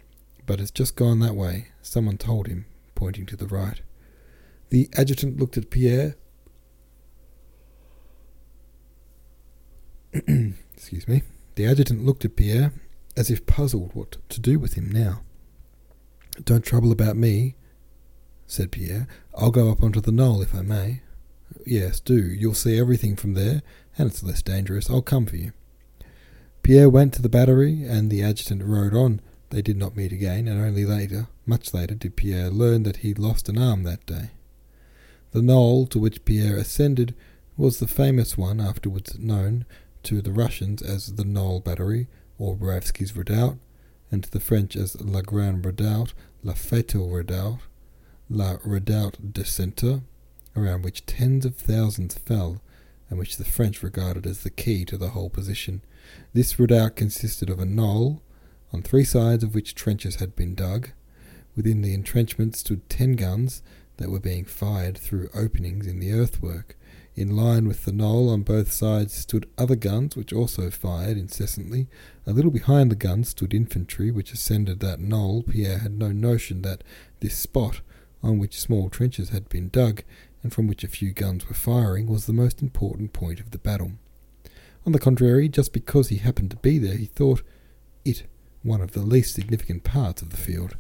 but 0.47 0.61
has 0.61 0.71
just 0.71 0.97
gone 0.97 1.21
that 1.21 1.35
way. 1.35 1.69
Someone 1.81 2.19
told 2.19 2.47
him, 2.47 2.67
pointing 2.95 3.27
to 3.27 3.37
the 3.37 3.47
right. 3.47 3.81
The 4.71 4.89
adjutant 4.97 5.41
looked 5.41 5.57
at 5.57 5.71
Pierre. 5.71 6.17
Excuse 10.13 11.09
me. 11.09 11.23
The 11.55 11.67
adjutant 11.67 12.05
looked 12.05 12.25
at 12.25 12.37
Pierre 12.37 12.73
as 13.17 13.31
if 13.31 13.47
puzzled 13.47 13.95
what 13.95 14.17
to 14.29 14.41
do 14.41 14.59
with 14.59 14.75
him 14.75 14.91
now. 14.91 15.23
Don't 16.45 16.65
trouble 16.65 16.93
about 16.93 17.17
me, 17.17 17.55
said 18.47 18.73
Pierre. 18.73 19.07
I'll 19.35 19.51
go 19.51 19.71
up 19.71 19.83
onto 19.83 20.01
the 20.01 20.13
knoll 20.13 20.43
if 20.43 20.55
I 20.55 20.63
may. 20.63 21.03
Yes, 21.67 22.01
do. 22.01 22.17
You'll 22.17 22.55
see 22.55 22.79
everything 22.79 23.17
from 23.17 23.35
there, 23.35 23.63
and 23.99 24.11
it's 24.11 24.23
less 24.23 24.43
dangerous. 24.43 24.89
I'll 24.89 25.03
come 25.03 25.27
for 25.27 25.37
you. 25.37 25.53
Pierre 26.63 26.89
went 26.89 27.13
to 27.15 27.23
the 27.23 27.29
battery, 27.29 27.85
and 27.85 28.11
the 28.11 28.23
adjutant 28.23 28.63
rode 28.65 28.95
on. 28.95 29.21
They 29.51 29.63
did 29.63 29.77
not 29.77 29.97
meet 29.97 30.13
again, 30.13 30.49
and 30.49 30.61
only 30.61 30.87
later, 30.87 31.29
much 31.45 31.75
later, 31.75 31.95
did 31.95 32.17
Pierre 32.17 32.49
learn 32.49 32.85
that 32.85 32.99
he'd 32.99 33.19
lost 33.19 33.49
an 33.49 33.59
arm 33.59 33.83
that 33.83 34.07
day. 34.07 34.31
The 35.33 35.43
knoll 35.43 35.87
to 35.89 35.99
which 35.99 36.25
Pierre 36.25 36.57
ascended 36.57 37.15
was 37.57 37.79
the 37.79 37.87
famous 37.87 38.39
one 38.39 38.61
afterwards 38.61 39.19
known 39.19 39.67
to 40.05 40.23
the 40.23 40.33
Russians 40.33 40.83
as 40.83 41.15
the 41.15 41.25
Knoll 41.25 41.61
Battery, 41.61 42.09
or 42.39 42.57
Raevski's 42.57 43.17
Redoubt, 43.17 43.59
and 44.11 44.25
to 44.25 44.31
the 44.31 44.41
French 44.41 44.77
as 44.77 45.01
La 45.01 45.21
Grande 45.23 45.65
Redoubt, 45.65 46.15
La 46.43 46.55
Fatale 46.55 47.09
Redoubt, 47.09 47.61
La 48.29 48.57
Redoubt 48.65 49.33
de 49.33 49.45
Centre, 49.45 50.03
around 50.57 50.85
which 50.85 51.07
tens 51.07 51.45
of 51.45 51.57
thousands 51.57 52.15
fell, 52.15 52.61
and 53.09 53.19
which 53.19 53.37
the 53.37 53.45
French 53.45 53.83
regarded 53.83 54.27
as 54.27 54.43
the 54.43 54.51
key 54.51 54.85
to 54.87 54.97
the 54.97 55.11
whole 55.11 55.31
position. 55.31 55.83
This 56.33 56.59
redoubt 56.59 56.97
consisted 56.97 57.51
of 57.51 57.59
a 57.59 57.67
knoll 57.67 58.23
on 58.73 58.83
three 58.83 59.05
sides 59.05 59.45
of 59.45 59.55
which 59.55 59.75
trenches 59.75 60.17
had 60.17 60.35
been 60.35 60.55
dug. 60.55 60.91
Within 61.55 61.83
the 61.83 61.95
entrenchment 61.95 62.57
stood 62.57 62.89
ten 62.89 63.13
guns 63.13 63.63
that 63.99 64.11
were 64.11 64.21
being 64.21 64.45
fired 64.45 64.97
through 64.97 65.29
openings 65.35 65.87
in 65.87 66.01
the 66.01 66.13
earthwork. 66.13 66.77
In 67.15 67.37
line 67.37 67.69
with 67.69 67.85
the 67.85 67.93
knoll 67.93 68.31
on 68.31 68.43
both 68.43 68.73
sides 68.73 69.13
stood 69.13 69.49
other 69.59 69.77
guns 69.77 70.17
which 70.17 70.33
also 70.33 70.71
fired 70.71 71.19
incessantly. 71.19 71.89
A 72.27 72.33
little 72.33 72.51
behind 72.51 72.91
the 72.91 72.97
guns 72.97 73.29
stood 73.31 73.53
infantry 73.53 74.11
which 74.11 74.33
ascended 74.33 74.81
that 74.81 75.01
knoll. 75.01 75.43
Pierre 75.43 75.79
had 75.79 75.99
no 75.99 76.11
notion 76.11 76.63
that 76.63 76.83
this 77.21 77.35
spot, 77.35 77.83
on 78.23 78.39
which 78.39 78.59
small 78.59 78.89
trenches 78.89 79.29
had 79.29 79.51
been 79.51 79.69
dug, 79.69 80.03
and 80.43 80.55
from 80.55 80.67
which 80.67 80.85
a 80.85 80.89
few 80.89 81.13
guns 81.13 81.47
were 81.49 81.55
firing, 81.55 82.07
was 82.07 82.25
the 82.25 82.33
most 82.33 82.63
important 82.63 83.13
point 83.13 83.41
of 83.41 83.51
the 83.51 83.59
battle. 83.59 83.93
On 84.87 84.93
the 84.93 84.99
contrary, 84.99 85.49
just 85.51 85.73
because 85.75 86.09
he 86.09 86.17
happened 86.17 86.51
to 86.51 86.57
be 86.57 86.79
there, 86.79 86.97
he 86.97 87.07
thought 87.07 87.43
it 88.07 88.25
one 88.63 88.81
of 88.81 88.93
the 88.93 89.03
least 89.03 89.35
significant 89.35 89.85
parts 89.85 90.23
of 90.23 90.31
the 90.31 90.37
field. 90.37 90.77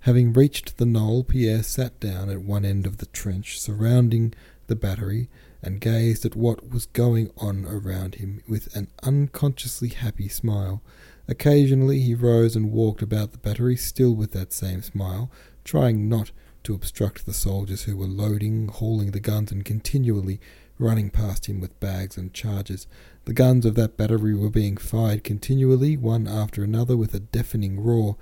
Having 0.00 0.34
reached 0.34 0.76
the 0.76 0.86
knoll, 0.86 1.24
Pierre 1.24 1.62
sat 1.62 1.98
down 2.00 2.28
at 2.28 2.42
one 2.42 2.64
end 2.64 2.86
of 2.86 2.98
the 2.98 3.06
trench 3.06 3.58
surrounding 3.58 4.34
the 4.66 4.76
battery 4.76 5.28
and 5.62 5.80
gazed 5.80 6.24
at 6.24 6.36
what 6.36 6.70
was 6.70 6.86
going 6.86 7.30
on 7.36 7.66
around 7.66 8.16
him 8.16 8.42
with 8.48 8.74
an 8.74 8.88
unconsciously 9.02 9.88
happy 9.88 10.28
smile. 10.28 10.82
Occasionally 11.28 12.00
he 12.00 12.14
rose 12.14 12.56
and 12.56 12.72
walked 12.72 13.02
about 13.02 13.32
the 13.32 13.38
battery, 13.38 13.76
still 13.76 14.14
with 14.14 14.32
that 14.32 14.52
same 14.52 14.82
smile, 14.82 15.30
trying 15.64 16.08
not 16.08 16.32
to 16.64 16.74
obstruct 16.74 17.24
the 17.24 17.32
soldiers 17.32 17.84
who 17.84 17.96
were 17.96 18.06
loading, 18.06 18.68
hauling 18.68 19.12
the 19.12 19.20
guns, 19.20 19.52
and 19.52 19.64
continually 19.64 20.40
running 20.78 21.10
past 21.10 21.46
him 21.46 21.60
with 21.60 21.78
bags 21.78 22.16
and 22.16 22.32
charges. 22.32 22.86
The 23.26 23.34
guns 23.34 23.66
of 23.66 23.74
that 23.74 23.96
battery 23.96 24.34
were 24.34 24.50
being 24.50 24.76
fired 24.76 25.22
continually, 25.22 25.96
one 25.96 26.26
after 26.26 26.64
another, 26.64 26.96
with 26.96 27.14
a 27.14 27.20
deafening 27.20 27.78
roar, 27.78 28.16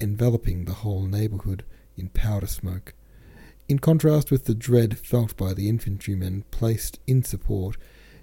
enveloping 0.00 0.64
the 0.64 0.72
whole 0.72 1.02
neighbourhood 1.02 1.64
in 1.96 2.08
powder 2.08 2.46
smoke. 2.46 2.94
In 3.68 3.78
contrast 3.78 4.30
with 4.30 4.46
the 4.46 4.54
dread 4.54 4.98
felt 4.98 5.36
by 5.36 5.52
the 5.52 5.68
infantrymen 5.68 6.44
placed 6.50 6.98
in 7.06 7.22
support, 7.22 7.76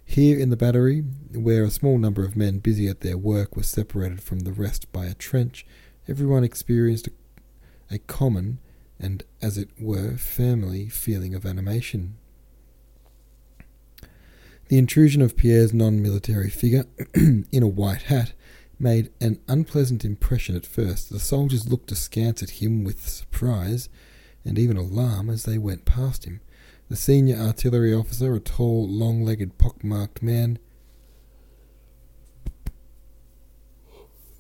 here 0.03 0.39
in 0.39 0.49
the 0.49 0.57
battery, 0.57 1.01
where 1.33 1.63
a 1.63 1.69
small 1.69 1.99
number 1.99 2.25
of 2.25 2.35
men 2.35 2.59
busy 2.59 2.87
at 2.87 3.01
their 3.01 3.17
work 3.17 3.55
were 3.55 3.63
separated 3.63 4.21
from 4.21 4.39
the 4.39 4.51
rest 4.51 4.91
by 4.91 5.05
a 5.05 5.13
trench, 5.13 5.65
everyone 6.07 6.43
experienced 6.43 7.07
a, 7.07 7.95
a 7.95 7.99
common 7.99 8.59
and, 8.99 9.23
as 9.39 9.57
it 9.57 9.69
were, 9.79 10.17
family 10.17 10.89
feeling 10.89 11.35
of 11.35 11.45
animation. 11.45 12.17
The 14.67 14.79
intrusion 14.79 15.21
of 15.21 15.37
Pierre's 15.37 15.73
non 15.73 16.01
military 16.01 16.49
figure 16.49 16.85
in 17.13 17.61
a 17.61 17.67
white 17.67 18.03
hat 18.03 18.33
made 18.79 19.11
an 19.21 19.39
unpleasant 19.47 20.03
impression 20.03 20.55
at 20.55 20.65
first. 20.65 21.11
The 21.11 21.19
soldiers 21.19 21.67
looked 21.67 21.91
askance 21.91 22.41
at 22.41 22.61
him 22.61 22.83
with 22.83 23.07
surprise 23.07 23.89
and 24.45 24.59
even 24.59 24.77
alarm 24.77 25.29
as 25.29 25.43
they 25.43 25.57
went 25.57 25.85
past 25.85 26.25
him. 26.25 26.41
The 26.89 26.95
senior 26.95 27.35
artillery 27.37 27.93
officer, 27.93 28.35
a 28.35 28.39
tall, 28.39 28.87
long 28.87 29.23
legged, 29.23 29.57
pock-marked 29.57 30.21
man, 30.21 30.59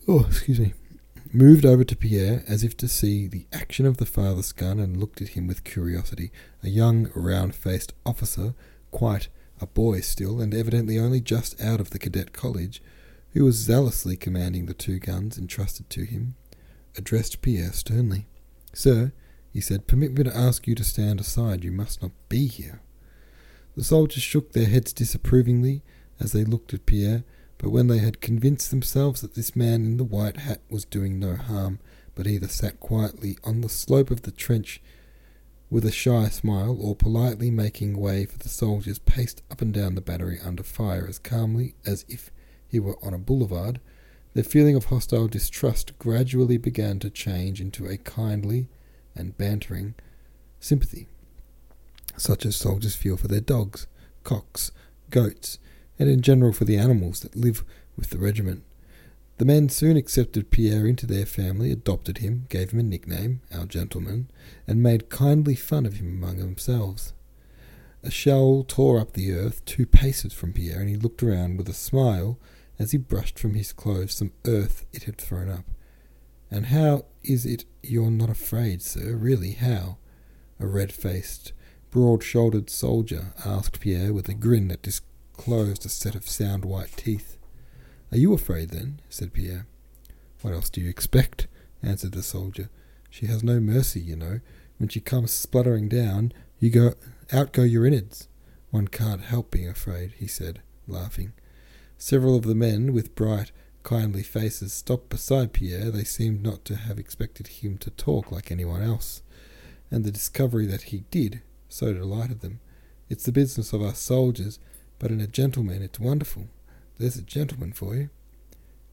oh, 0.07 0.25
excuse 0.27 0.59
me, 0.59 0.73
moved 1.33 1.65
over 1.65 1.83
to 1.83 1.95
Pierre 1.95 2.43
as 2.47 2.63
if 2.63 2.77
to 2.77 2.87
see 2.87 3.27
the 3.27 3.47
action 3.51 3.85
of 3.85 3.97
the 3.97 4.05
father's 4.05 4.51
gun 4.51 4.79
and 4.79 4.97
looked 4.97 5.21
at 5.21 5.29
him 5.29 5.47
with 5.47 5.63
curiosity. 5.63 6.31
A 6.63 6.69
young, 6.69 7.09
round 7.15 7.55
faced 7.55 7.93
officer, 8.05 8.53
quite 8.91 9.27
a 9.59 9.67
boy 9.67 10.01
still, 10.01 10.39
and 10.39 10.53
evidently 10.53 10.99
only 10.99 11.21
just 11.21 11.59
out 11.59 11.79
of 11.79 11.89
the 11.89 11.99
cadet 11.99 12.31
college, 12.31 12.81
who 13.33 13.43
was 13.43 13.55
zealously 13.55 14.15
commanding 14.15 14.65
the 14.65 14.73
two 14.73 14.99
guns 14.99 15.37
entrusted 15.37 15.89
to 15.89 16.05
him, 16.05 16.35
addressed 16.97 17.41
Pierre 17.41 17.73
sternly. 17.73 18.27
Sir, 18.73 19.11
he 19.55 19.61
said, 19.61 19.87
Permit 19.87 20.11
me 20.11 20.21
to 20.25 20.35
ask 20.35 20.67
you 20.67 20.75
to 20.75 20.83
stand 20.83 21.21
aside. 21.21 21.63
You 21.63 21.71
must 21.71 22.01
not 22.01 22.11
be 22.27 22.45
here. 22.47 22.81
The 23.77 23.85
soldiers 23.85 24.21
shook 24.21 24.51
their 24.51 24.65
heads 24.65 24.91
disapprovingly 24.91 25.81
as 26.19 26.33
they 26.33 26.43
looked 26.43 26.73
at 26.73 26.85
Pierre, 26.85 27.23
but 27.57 27.69
when 27.69 27.87
they 27.87 27.99
had 27.99 28.19
convinced 28.19 28.69
themselves 28.69 29.21
that 29.21 29.35
this 29.35 29.55
man 29.55 29.85
in 29.85 29.95
the 29.95 30.03
white 30.03 30.35
hat 30.35 30.59
was 30.69 30.83
doing 30.83 31.19
no 31.19 31.37
harm, 31.37 31.79
but 32.15 32.27
either 32.27 32.49
sat 32.49 32.81
quietly 32.81 33.37
on 33.45 33.61
the 33.61 33.69
slope 33.69 34.11
of 34.11 34.23
the 34.23 34.31
trench 34.31 34.81
with 35.69 35.85
a 35.85 35.91
shy 35.91 36.27
smile, 36.27 36.77
or 36.77 36.93
politely 36.93 37.49
making 37.49 37.97
way 37.97 38.25
for 38.25 38.37
the 38.37 38.49
soldiers, 38.49 38.99
paced 38.99 39.41
up 39.49 39.61
and 39.61 39.73
down 39.73 39.95
the 39.95 40.01
battery 40.01 40.37
under 40.43 40.63
fire 40.63 41.05
as 41.07 41.17
calmly 41.17 41.75
as 41.85 42.03
if 42.09 42.29
he 42.67 42.77
were 42.77 42.97
on 43.01 43.13
a 43.13 43.17
boulevard, 43.17 43.79
their 44.33 44.43
feeling 44.43 44.75
of 44.75 44.85
hostile 44.85 45.29
distrust 45.29 45.97
gradually 45.97 46.57
began 46.57 46.99
to 46.99 47.09
change 47.09 47.61
into 47.61 47.87
a 47.87 47.95
kindly 47.95 48.67
and 49.15 49.37
bantering 49.37 49.95
sympathy, 50.59 51.07
such 52.17 52.45
as 52.45 52.55
soldiers 52.55 52.95
feel 52.95 53.17
for 53.17 53.27
their 53.27 53.41
dogs, 53.41 53.87
cocks, 54.23 54.71
goats, 55.09 55.59
and 55.97 56.09
in 56.09 56.21
general 56.21 56.51
for 56.51 56.65
the 56.65 56.77
animals 56.77 57.21
that 57.21 57.35
live 57.35 57.63
with 57.95 58.09
the 58.09 58.17
regiment. 58.17 58.63
The 59.37 59.45
men 59.45 59.67
soon 59.67 59.97
accepted 59.97 60.49
Pierre 60.49 60.87
into 60.87 61.05
their 61.05 61.25
family, 61.25 61.71
adopted 61.71 62.19
him, 62.19 62.45
gave 62.49 62.71
him 62.71 62.79
a 62.79 62.83
nickname, 62.83 63.41
our 63.53 63.65
gentleman, 63.65 64.29
and 64.65 64.81
made 64.81 65.09
kindly 65.09 65.55
fun 65.55 65.85
of 65.85 65.95
him 65.95 66.07
among 66.07 66.37
themselves. 66.37 67.13
A 68.01 68.09
shell 68.09 68.63
tore 68.65 68.99
up 68.99 69.13
the 69.13 69.33
earth 69.33 69.65
two 69.65 69.85
paces 69.85 70.31
from 70.31 70.53
Pierre, 70.53 70.79
and 70.79 70.89
he 70.89 70.95
looked 70.95 71.21
around 71.21 71.57
with 71.57 71.67
a 71.67 71.73
smile 71.73 72.39
as 72.79 72.91
he 72.91 72.97
brushed 72.97 73.37
from 73.37 73.55
his 73.55 73.73
clothes 73.73 74.13
some 74.15 74.31
earth 74.45 74.85
it 74.93 75.03
had 75.03 75.17
thrown 75.17 75.49
up. 75.49 75.65
And 76.51 76.67
how 76.67 77.05
is 77.23 77.45
it 77.45 77.65
you're 77.81 78.11
not 78.11 78.29
afraid, 78.29 78.81
sir? 78.81 79.15
Really, 79.15 79.51
how? 79.51 79.97
A 80.59 80.67
red 80.67 80.93
faced, 80.93 81.53
broad 81.91 82.23
shouldered 82.23 82.69
soldier 82.69 83.33
asked 83.45 83.79
Pierre 83.79 84.13
with 84.13 84.29
a 84.29 84.33
grin 84.33 84.67
that 84.69 84.81
disclosed 84.81 85.85
a 85.85 85.89
set 85.89 86.15
of 86.15 86.27
sound 86.27 86.65
white 86.65 86.95
teeth. 86.95 87.37
Are 88.11 88.17
you 88.17 88.33
afraid, 88.33 88.69
then? 88.69 89.01
said 89.09 89.33
Pierre. 89.33 89.65
What 90.41 90.53
else 90.53 90.69
do 90.69 90.81
you 90.81 90.89
expect? 90.89 91.47
answered 91.81 92.13
the 92.13 92.23
soldier. 92.23 92.69
She 93.09 93.27
has 93.27 93.43
no 93.43 93.59
mercy, 93.59 93.99
you 93.99 94.15
know. 94.15 94.39
When 94.77 94.89
she 94.89 94.99
comes 94.99 95.31
spluttering 95.31 95.87
down, 95.87 96.33
you 96.59 96.69
go 96.69 96.93
out 97.31 97.53
go 97.53 97.63
your 97.63 97.85
innards. 97.85 98.27
One 98.71 98.87
can't 98.87 99.21
help 99.21 99.51
being 99.51 99.69
afraid, 99.69 100.13
he 100.17 100.27
said, 100.27 100.61
laughing. 100.87 101.33
Several 101.97 102.35
of 102.35 102.43
the 102.43 102.55
men, 102.55 102.93
with 102.93 103.15
bright, 103.15 103.51
kindly 103.85 104.23
faces 104.23 104.73
stopped 104.73 105.09
beside 105.09 105.53
Pierre, 105.53 105.91
they 105.91 106.03
seemed 106.03 106.41
not 106.41 106.65
to 106.65 106.75
have 106.75 106.97
expected 106.97 107.47
him 107.47 107.77
to 107.77 107.91
talk 107.91 108.31
like 108.31 108.51
anyone 108.51 108.81
else, 108.81 109.21
and 109.91 110.03
the 110.03 110.11
discovery 110.11 110.65
that 110.65 110.83
he 110.83 111.03
did 111.11 111.41
so 111.69 111.93
delighted 111.93 112.41
them. 112.41 112.59
It's 113.09 113.25
the 113.25 113.31
business 113.31 113.73
of 113.73 113.83
us 113.83 113.99
soldiers, 113.99 114.59
but 114.97 115.11
in 115.11 115.21
a 115.21 115.27
gentleman 115.27 115.83
it's 115.83 115.99
wonderful. 115.99 116.47
There's 116.97 117.17
a 117.17 117.21
gentleman 117.21 117.73
for 117.73 117.95
you. 117.95 118.09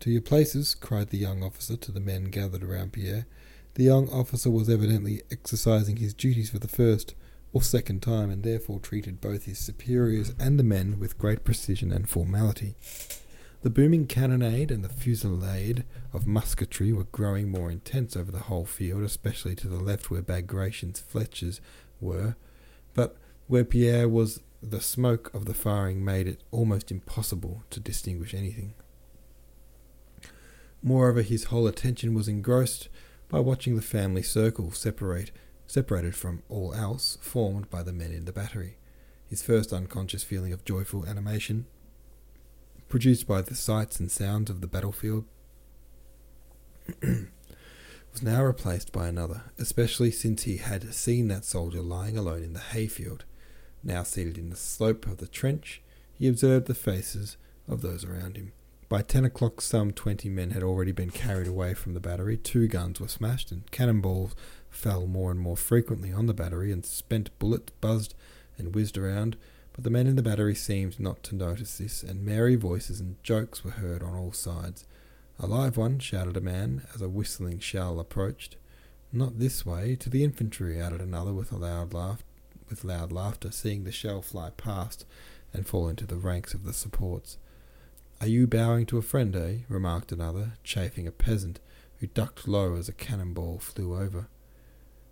To 0.01 0.11
your 0.11 0.21
places, 0.21 0.75
cried 0.75 1.09
the 1.09 1.17
young 1.17 1.43
officer 1.43 1.77
to 1.77 1.91
the 1.91 1.99
men 1.99 2.25
gathered 2.25 2.63
around 2.63 2.93
Pierre. 2.93 3.27
The 3.75 3.85
young 3.85 4.11
officer 4.11 4.51
was 4.51 4.69
evidently 4.69 5.23
exercising 5.31 5.97
his 5.97 6.13
duties 6.13 6.51
for 6.51 6.59
the 6.59 6.69
first 6.69 7.15
or 7.55 7.63
second 7.63 8.03
time, 8.03 8.29
and 8.29 8.43
therefore 8.43 8.79
treated 8.79 9.23
both 9.23 9.47
his 9.47 9.59
superiors 9.59 10.35
and 10.39 10.59
the 10.59 10.65
men 10.65 10.99
with 10.99 11.19
great 11.19 11.45
precision 11.45 11.93
and 11.93 12.11
formality. 12.11 12.75
The 13.63 13.71
booming 13.71 14.09
cannonade 14.09 14.73
and 14.73 14.85
the 14.85 14.89
fusillade 14.89 15.85
of 16.13 16.27
musketry 16.27 16.93
were 16.93 17.05
growing 17.05 17.49
more 17.49 17.71
intense 17.71 18.17
over 18.17 18.33
the 18.33 18.41
whole 18.41 18.67
field, 18.67 19.05
especially 19.05 19.55
to 19.57 19.69
the 19.69 19.79
left 19.79 20.11
where 20.11 20.21
Bagration's 20.21 20.99
Fletchers 20.99 21.61
were, 22.01 22.35
but 22.93 23.17
where 23.47 23.65
Pierre 23.65 24.09
was 24.09 24.41
the 24.61 24.81
smoke 24.81 25.33
of 25.33 25.45
the 25.45 25.55
firing 25.55 26.05
made 26.05 26.27
it 26.27 26.43
almost 26.51 26.91
impossible 26.91 27.63
to 27.71 27.79
distinguish 27.79 28.35
anything. 28.35 28.75
Moreover, 30.83 31.23
his 31.23 31.45
whole 31.45 31.69
attention 31.69 32.15
was 32.15 32.27
engrossed 32.27 32.89
by 33.29 33.39
watching 33.39 33.77
the 33.77 33.83
family 33.83 34.23
circle 34.23 34.73
separate, 34.73 35.31
separated 35.69 36.17
from 36.17 36.43
all 36.49 36.75
else, 36.75 37.17
formed 37.21 37.71
by 37.71 37.85
the 37.85 37.93
men 37.93 38.11
in 38.11 38.25
the 38.25 38.33
battery. 38.33 38.77
His 39.29 39.41
first 39.41 39.73
unconscious 39.73 40.25
feeling 40.25 40.53
of 40.53 40.65
joyful 40.65 41.07
animation 41.07 41.67
produced 42.93 43.27
by 43.27 43.41
the 43.41 43.55
sights 43.55 43.99
and 43.99 44.11
sounds 44.11 44.51
of 44.51 44.61
the 44.61 44.67
battlefield, 44.67 45.25
was 47.03 48.23
now 48.23 48.45
replaced 48.45 48.93
by 48.93 49.09
another, 49.09 49.45
especially 49.59 50.11
since 50.11 50.43
he 50.43 50.59
had 50.59 50.93
seen 50.93 51.27
that 51.27 51.47
soldier 51.47 51.81
lying 51.81 52.19
alone 52.19 52.43
in 52.43 52.53
the 52.53 52.61
hayfield. 52.61 53.25
Now 53.83 54.03
seated 54.03 54.37
in 54.37 54.51
the 54.51 54.57
slope 54.57 55.07
of 55.07 55.17
the 55.17 55.27
trench, 55.27 55.81
he 56.13 56.29
observed 56.29 56.67
the 56.67 56.75
faces 56.75 57.39
of 57.67 57.81
those 57.81 58.05
around 58.05 58.37
him. 58.37 58.53
By 58.91 59.01
ten 59.01 59.25
o'clock, 59.25 59.63
some 59.63 59.93
twenty 59.93 60.29
men 60.29 60.51
had 60.51 60.63
already 60.63 60.93
been 60.93 61.09
carried 61.09 61.49
away 61.49 61.73
from 61.73 61.95
the 61.95 61.99
battery. 61.99 62.37
Two 62.37 62.69
guns 62.69 63.01
were 63.01 63.09
smashed, 63.09 63.51
and 63.51 63.71
cannonballs 63.71 64.37
fell 64.69 65.07
more 65.07 65.31
and 65.31 65.41
more 65.41 65.57
frequently 65.57 66.13
on 66.13 66.27
the 66.27 66.35
battery, 66.35 66.71
and 66.71 66.85
spent 66.85 67.39
bullets 67.39 67.73
buzzed 67.81 68.15
and 68.59 68.75
whizzed 68.75 68.99
around, 68.99 69.39
but 69.73 69.85
the 69.85 69.91
men 69.91 70.07
in 70.07 70.17
the 70.17 70.23
battery 70.23 70.55
seemed 70.55 71.01
not 71.01 71.23
to 71.25 71.35
notice 71.35 71.79
this, 71.79 72.03
and 72.03 72.25
merry 72.25 72.57
voices 72.57 73.01
and 73.01 73.23
jokes 73.23 73.65
were 73.65 73.73
heard 73.73 74.03
on 74.03 74.15
all 74.15 74.33
sides. 74.33 74.87
A 75.39 75.47
live 75.47 75.77
one, 75.77 75.99
shouted 75.99 76.37
a 76.37 76.41
man 76.41 76.87
as 76.95 77.03
a 77.03 77.09
whistling 77.09 77.59
shell 77.59 77.99
approached. 77.99 78.57
Not 79.13 79.39
this 79.39 79.65
way, 79.65 79.97
to 79.97 80.11
the 80.11 80.25
infantry, 80.25 80.81
added 80.81 81.01
another 81.01 81.33
with 81.33 81.53
a 81.53 81.57
loud 81.57 81.93
laugh 81.93 82.23
with 82.73 82.85
loud 82.85 83.13
laughter, 83.13 83.51
seeing 83.53 83.85
the 83.85 83.93
shell 83.93 84.23
fly 84.23 84.51
past 84.57 85.05
and 85.53 85.67
fall 85.67 85.89
into 85.89 86.07
the 86.07 86.17
ranks 86.17 86.55
of 86.55 86.65
the 86.65 86.73
supports. 86.73 87.37
Are 88.19 88.27
you 88.27 88.47
bowing 88.47 88.87
to 88.87 88.97
a 88.97 89.03
friend, 89.03 89.37
eh? 89.37 89.59
remarked 89.69 90.11
another, 90.11 90.53
chaffing 90.65 91.07
a 91.07 91.13
peasant 91.13 91.61
who 91.99 92.07
ducked 92.07 92.49
low 92.49 92.75
as 92.75 92.89
a 92.89 92.93
cannonball 92.93 93.59
flew 93.59 93.95
over. 93.95 94.29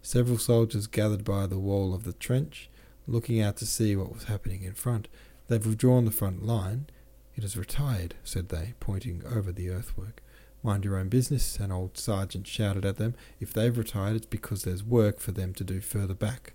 Several 0.00 0.38
soldiers 0.38 0.87
gathered 0.87 1.23
by 1.23 1.47
the 1.47 1.59
wall 1.59 1.93
of 1.93 2.05
the 2.05 2.14
trench, 2.14 2.71
looking 3.11 3.40
out 3.43 3.57
to 3.57 3.67
see 3.67 3.97
what 3.97 4.12
was 4.12 4.25
happening 4.25 4.62
in 4.62 4.75
front. 4.75 5.09
They've 5.49 5.64
withdrawn 5.64 6.05
the 6.05 6.12
front 6.12 6.47
line. 6.47 6.87
It 7.35 7.43
has 7.43 7.57
retired, 7.57 8.14
said 8.23 8.49
they, 8.49 8.75
pointing 8.79 9.23
over 9.26 9.50
the 9.50 9.69
earthwork. 9.69 10.23
Mind 10.62 10.85
your 10.85 10.97
own 10.97 11.09
business, 11.09 11.59
an 11.59 11.73
old 11.73 11.99
sergeant 11.99 12.47
shouted 12.47 12.85
at 12.85 12.99
them. 12.99 13.14
If 13.40 13.52
they've 13.52 13.76
retired, 13.76 14.17
it's 14.17 14.26
because 14.26 14.62
there's 14.62 14.85
work 14.85 15.19
for 15.19 15.33
them 15.33 15.55
to 15.55 15.64
do 15.64 15.81
further 15.81 16.14
back. 16.14 16.52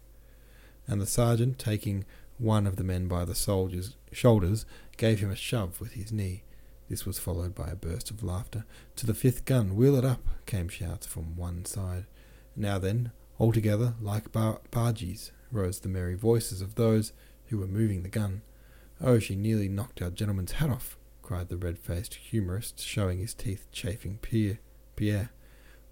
And 0.87 1.01
the 1.01 1.07
sergeant, 1.07 1.59
taking 1.59 2.05
one 2.37 2.67
of 2.67 2.77
the 2.77 2.83
men 2.83 3.07
by 3.07 3.25
the 3.25 3.35
soldier's 3.35 3.95
shoulders, 4.11 4.65
gave 4.97 5.19
him 5.19 5.31
a 5.31 5.35
shove 5.35 5.81
with 5.81 5.93
his 5.93 6.11
knee. 6.11 6.43
This 6.87 7.05
was 7.05 7.19
followed 7.19 7.55
by 7.55 7.69
a 7.69 7.75
burst 7.75 8.11
of 8.11 8.23
laughter. 8.23 8.63
To 8.97 9.05
the 9.05 9.15
fifth 9.15 9.43
gun, 9.45 9.75
wheel 9.75 9.95
it 9.95 10.05
up, 10.05 10.21
came 10.45 10.69
shouts 10.69 11.07
from 11.07 11.35
one 11.35 11.65
side. 11.65 12.05
Now 12.55 12.77
then, 12.77 13.11
all 13.39 13.51
together, 13.51 13.95
like 13.99 14.31
bar- 14.31 14.61
bargees, 14.71 15.31
rose 15.51 15.79
the 15.79 15.89
merry 15.89 16.15
voices 16.15 16.61
of 16.61 16.75
those 16.75 17.13
who 17.47 17.57
were 17.57 17.67
moving 17.67 18.03
the 18.03 18.09
gun. 18.09 18.41
Oh, 19.01 19.19
she 19.19 19.35
nearly 19.35 19.67
knocked 19.67 20.01
our 20.01 20.09
gentleman's 20.09 20.53
hat 20.53 20.69
off, 20.69 20.97
cried 21.21 21.49
the 21.49 21.57
red 21.57 21.77
faced 21.77 22.15
humorist, 22.15 22.79
showing 22.79 23.19
his 23.19 23.33
teeth, 23.33 23.67
chafing 23.71 24.17
Pierre. 24.21 24.59
Pierre. 24.95 25.31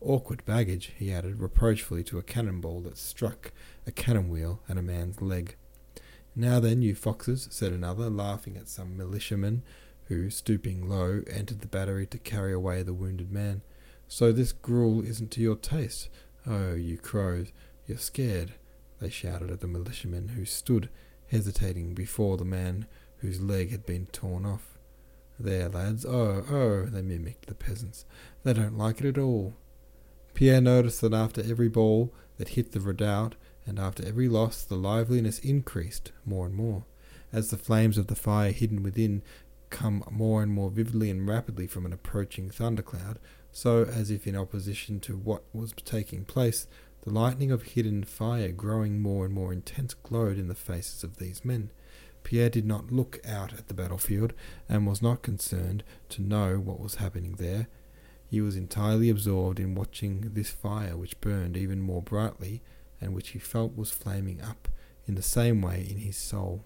Awkward 0.01 0.43
baggage, 0.45 0.93
he 0.97 1.13
added 1.13 1.39
reproachfully 1.39 2.03
to 2.05 2.17
a 2.17 2.23
cannonball 2.23 2.81
that 2.81 2.97
struck 2.97 3.51
a 3.87 3.91
cannon 3.91 4.29
wheel 4.29 4.61
and 4.67 4.77
a 4.77 4.83
man's 4.83 5.21
leg. 5.21 5.55
Now 6.35 6.59
then, 6.59 6.81
you 6.81 6.95
foxes, 6.95 7.47
said 7.51 7.71
another, 7.71 8.09
laughing 8.09 8.57
at 8.57 8.67
some 8.67 8.97
militiamen 8.97 9.63
who, 10.07 10.29
stooping 10.29 10.89
low, 10.89 11.21
entered 11.29 11.61
the 11.61 11.67
battery 11.67 12.05
to 12.07 12.17
carry 12.17 12.51
away 12.51 12.83
the 12.83 12.93
wounded 12.93 13.31
man. 13.31 13.61
So 14.07 14.31
this 14.31 14.51
gruel 14.51 15.03
isn't 15.05 15.31
to 15.31 15.41
your 15.41 15.55
taste. 15.55 16.09
Oh, 16.45 16.73
you 16.73 16.97
crows, 16.97 17.53
you're 17.87 17.97
scared, 17.97 18.53
they 19.03 19.09
shouted 19.09 19.51
at 19.51 19.59
the 19.59 19.67
militiamen 19.67 20.29
who 20.29 20.45
stood 20.45 20.89
hesitating 21.27 21.93
before 21.93 22.37
the 22.37 22.45
man 22.45 22.87
whose 23.17 23.41
leg 23.41 23.71
had 23.71 23.85
been 23.85 24.05
torn 24.07 24.45
off. 24.45 24.77
There, 25.37 25.67
lads, 25.67 26.05
oh, 26.05 26.45
oh, 26.49 26.85
they 26.85 27.01
mimicked 27.01 27.47
the 27.47 27.53
peasants. 27.53 28.05
They 28.43 28.53
don't 28.53 28.77
like 28.77 29.01
it 29.01 29.07
at 29.07 29.17
all. 29.17 29.55
Pierre 30.33 30.61
noticed 30.61 31.01
that 31.01 31.13
after 31.13 31.41
every 31.41 31.67
ball 31.67 32.13
that 32.37 32.49
hit 32.49 32.71
the 32.71 32.79
redoubt, 32.79 33.35
and 33.65 33.77
after 33.77 34.05
every 34.05 34.29
loss, 34.29 34.63
the 34.63 34.75
liveliness 34.75 35.39
increased 35.39 36.11
more 36.25 36.45
and 36.45 36.55
more, 36.55 36.85
as 37.31 37.49
the 37.49 37.57
flames 37.57 37.97
of 37.97 38.07
the 38.07 38.15
fire 38.15 38.51
hidden 38.51 38.83
within 38.83 39.21
come 39.69 40.03
more 40.11 40.41
and 40.41 40.51
more 40.51 40.69
vividly 40.69 41.09
and 41.09 41.27
rapidly 41.27 41.67
from 41.67 41.85
an 41.85 41.93
approaching 41.93 42.49
thundercloud, 42.49 43.19
so 43.51 43.83
as 43.83 44.11
if 44.11 44.25
in 44.27 44.35
opposition 44.35 44.99
to 45.01 45.17
what 45.17 45.43
was 45.51 45.73
taking 45.73 46.23
place, 46.23 46.67
the 47.03 47.11
lightning 47.11 47.51
of 47.51 47.63
hidden 47.63 48.03
fire 48.03 48.51
growing 48.51 49.01
more 49.01 49.25
and 49.25 49.33
more 49.33 49.51
intense 49.51 49.93
glowed 49.93 50.37
in 50.37 50.47
the 50.47 50.55
faces 50.55 51.03
of 51.03 51.17
these 51.17 51.43
men. 51.43 51.69
Pierre 52.23 52.49
did 52.49 52.65
not 52.65 52.91
look 52.91 53.19
out 53.27 53.53
at 53.53 53.67
the 53.67 53.73
battlefield, 53.73 54.33
and 54.69 54.87
was 54.87 55.01
not 55.01 55.21
concerned 55.21 55.83
to 56.09 56.21
know 56.21 56.55
what 56.55 56.79
was 56.79 56.95
happening 56.95 57.35
there. 57.37 57.67
He 58.29 58.41
was 58.41 58.55
entirely 58.55 59.09
absorbed 59.09 59.59
in 59.59 59.75
watching 59.75 60.31
this 60.33 60.49
fire 60.49 60.95
which 60.95 61.19
burned 61.21 61.57
even 61.57 61.81
more 61.81 62.01
brightly 62.01 62.61
and 62.99 63.13
which 63.13 63.29
he 63.29 63.39
felt 63.39 63.75
was 63.75 63.91
flaming 63.91 64.41
up 64.41 64.69
in 65.05 65.15
the 65.15 65.21
same 65.21 65.61
way 65.61 65.85
in 65.87 65.97
his 65.97 66.15
soul. 66.17 66.63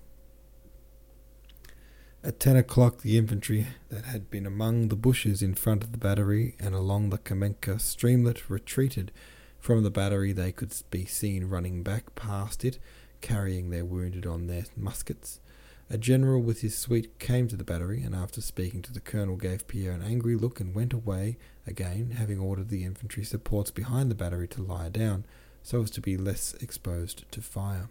At 2.24 2.40
ten 2.40 2.56
o'clock, 2.56 3.02
the 3.02 3.18
infantry 3.18 3.68
that 3.90 4.06
had 4.06 4.30
been 4.30 4.46
among 4.46 4.90
the 4.90 4.96
bushes 4.96 5.42
in 5.42 5.56
front 5.56 5.84
of 5.84 5.92
the 5.92 5.98
battery 5.98 6.56
and 6.60 6.76
along 6.76 7.10
the 7.10 7.18
Kamenka 7.18 7.80
streamlet 7.82 8.50
retreated. 8.50 9.12
From 9.60 9.84
the 9.84 9.92
battery, 9.92 10.32
they 10.32 10.52
could 10.52 10.74
be 10.90 11.06
seen 11.06 11.46
running 11.46 11.84
back 11.84 12.16
past 12.16 12.64
it, 12.64 12.80
carrying 13.22 13.70
their 13.70 13.86
wounded 13.86 14.26
on 14.26 14.48
their 14.48 14.66
muskets. 14.76 15.40
A 15.90 15.98
general 15.98 16.42
with 16.42 16.62
his 16.62 16.78
suite 16.78 17.18
came 17.18 17.48
to 17.48 17.56
the 17.56 17.64
battery, 17.64 18.04
and 18.04 18.14
after 18.14 18.42
speaking 18.42 18.82
to 18.82 18.94
the 18.94 19.00
colonel, 19.00 19.38
gave 19.38 19.68
Pierre 19.68 19.94
an 19.94 20.02
angry 20.02 20.36
look 20.36 20.60
and 20.60 20.76
went 20.76 20.92
away 20.92 21.38
again, 21.66 22.12
having 22.12 22.40
ordered 22.40 22.70
the 22.70 22.84
infantry 22.84 23.24
supports 23.24 23.72
behind 23.72 24.12
the 24.12 24.16
battery 24.16 24.48
to 24.50 24.62
lie 24.62 24.90
down 24.90 25.26
so 25.64 25.82
as 25.82 25.92
to 25.92 26.02
be 26.02 26.18
less 26.18 26.54
exposed 26.62 27.30
to 27.32 27.42
fire. 27.42 27.90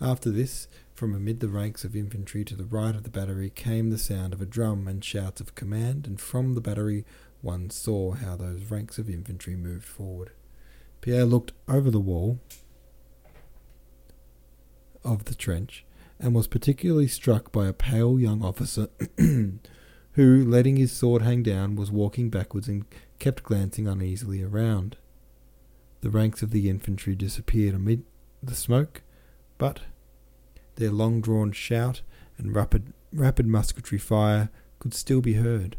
After 0.00 0.30
this, 0.30 0.66
from 0.92 1.14
amid 1.14 1.38
the 1.40 1.48
ranks 1.48 1.84
of 1.84 1.94
infantry 1.94 2.44
to 2.44 2.56
the 2.56 2.64
right 2.64 2.94
of 2.94 3.04
the 3.04 3.10
battery 3.10 3.50
came 3.50 3.90
the 3.90 3.98
sound 3.98 4.32
of 4.32 4.40
a 4.40 4.46
drum 4.46 4.88
and 4.88 5.04
shouts 5.04 5.40
of 5.40 5.54
command, 5.54 6.06
and 6.06 6.20
from 6.20 6.54
the 6.54 6.60
battery 6.60 7.04
one 7.42 7.70
saw 7.70 8.12
how 8.12 8.36
those 8.36 8.70
ranks 8.70 8.98
of 8.98 9.08
infantry 9.08 9.54
moved 9.54 9.84
forward. 9.84 10.30
Pierre 11.04 11.26
looked 11.26 11.52
over 11.68 11.90
the 11.90 12.00
wall 12.00 12.40
of 15.04 15.26
the 15.26 15.34
trench 15.34 15.84
and 16.18 16.34
was 16.34 16.46
particularly 16.46 17.08
struck 17.08 17.52
by 17.52 17.66
a 17.66 17.74
pale 17.74 18.18
young 18.18 18.42
officer 18.42 18.88
who, 19.18 19.58
letting 20.16 20.76
his 20.76 20.92
sword 20.92 21.20
hang 21.20 21.42
down, 21.42 21.76
was 21.76 21.90
walking 21.90 22.30
backwards 22.30 22.68
and 22.68 22.86
kept 23.18 23.42
glancing 23.42 23.86
uneasily 23.86 24.42
around. 24.42 24.96
The 26.00 26.08
ranks 26.08 26.40
of 26.40 26.52
the 26.52 26.70
infantry 26.70 27.14
disappeared 27.14 27.74
amid 27.74 28.04
the 28.42 28.54
smoke, 28.54 29.02
but 29.58 29.80
their 30.76 30.90
long 30.90 31.20
drawn 31.20 31.52
shout 31.52 32.00
and 32.38 32.56
rapid, 32.56 32.94
rapid 33.12 33.46
musketry 33.46 33.98
fire 33.98 34.48
could 34.78 34.94
still 34.94 35.20
be 35.20 35.34
heard. 35.34 35.76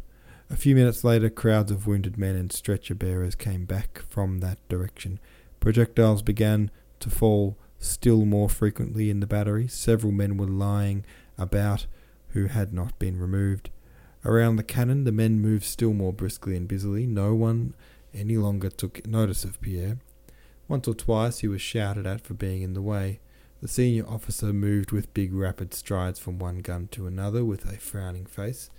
A 0.49 0.55
few 0.55 0.75
minutes 0.75 1.03
later, 1.03 1.29
crowds 1.29 1.71
of 1.71 1.88
wounded 1.88 2.17
men 2.17 2.36
and 2.36 2.51
stretcher 2.51 2.93
bearers 2.93 3.34
came 3.34 3.65
back 3.65 4.03
from 4.08 4.39
that 4.39 4.60
direction. 4.69 5.19
Projectiles 5.60 6.21
began 6.21 6.69
to 6.99 7.10
fall 7.10 7.58
still 7.79 8.25
more 8.25 8.47
frequently 8.47 9.10
in 9.10 9.21
the 9.21 9.27
battery. 9.27 9.67
Several 9.67 10.12
men 10.12 10.38
were 10.38 10.47
lying 10.47 11.03
about 11.38 11.88
who 12.29 12.45
had 12.45 12.73
not 12.73 12.97
been 12.99 13.19
removed. 13.19 13.71
Around 14.23 14.55
the 14.55 14.63
cannon, 14.63 15.03
the 15.03 15.12
men 15.12 15.41
moved 15.41 15.63
still 15.63 15.93
more 15.93 16.13
briskly 16.13 16.55
and 16.55 16.67
busily. 16.67 17.08
No 17.08 17.34
one 17.34 17.73
any 18.13 18.38
longer 18.38 18.69
took 18.69 19.05
notice 19.08 19.43
of 19.43 19.60
Pierre. 19.62 19.97
Once 20.67 20.88
or 20.88 20.93
twice 20.93 21.39
he 21.39 21.47
was 21.47 21.62
shouted 21.62 22.05
at 22.05 22.21
for 22.21 22.34
being 22.34 22.62
in 22.62 22.73
the 22.73 22.81
way. 22.81 23.19
The 23.62 23.67
senior 23.67 24.08
officer 24.08 24.53
moved 24.53 24.91
with 24.91 25.13
big 25.13 25.34
rapid 25.34 25.73
strides 25.73 26.19
from 26.19 26.38
one 26.38 26.60
gun 26.60 26.88
to 26.91 27.08
another 27.08 27.43
with 27.43 27.65
a 27.65 27.77
frowning 27.77 28.25
face. 28.25 28.69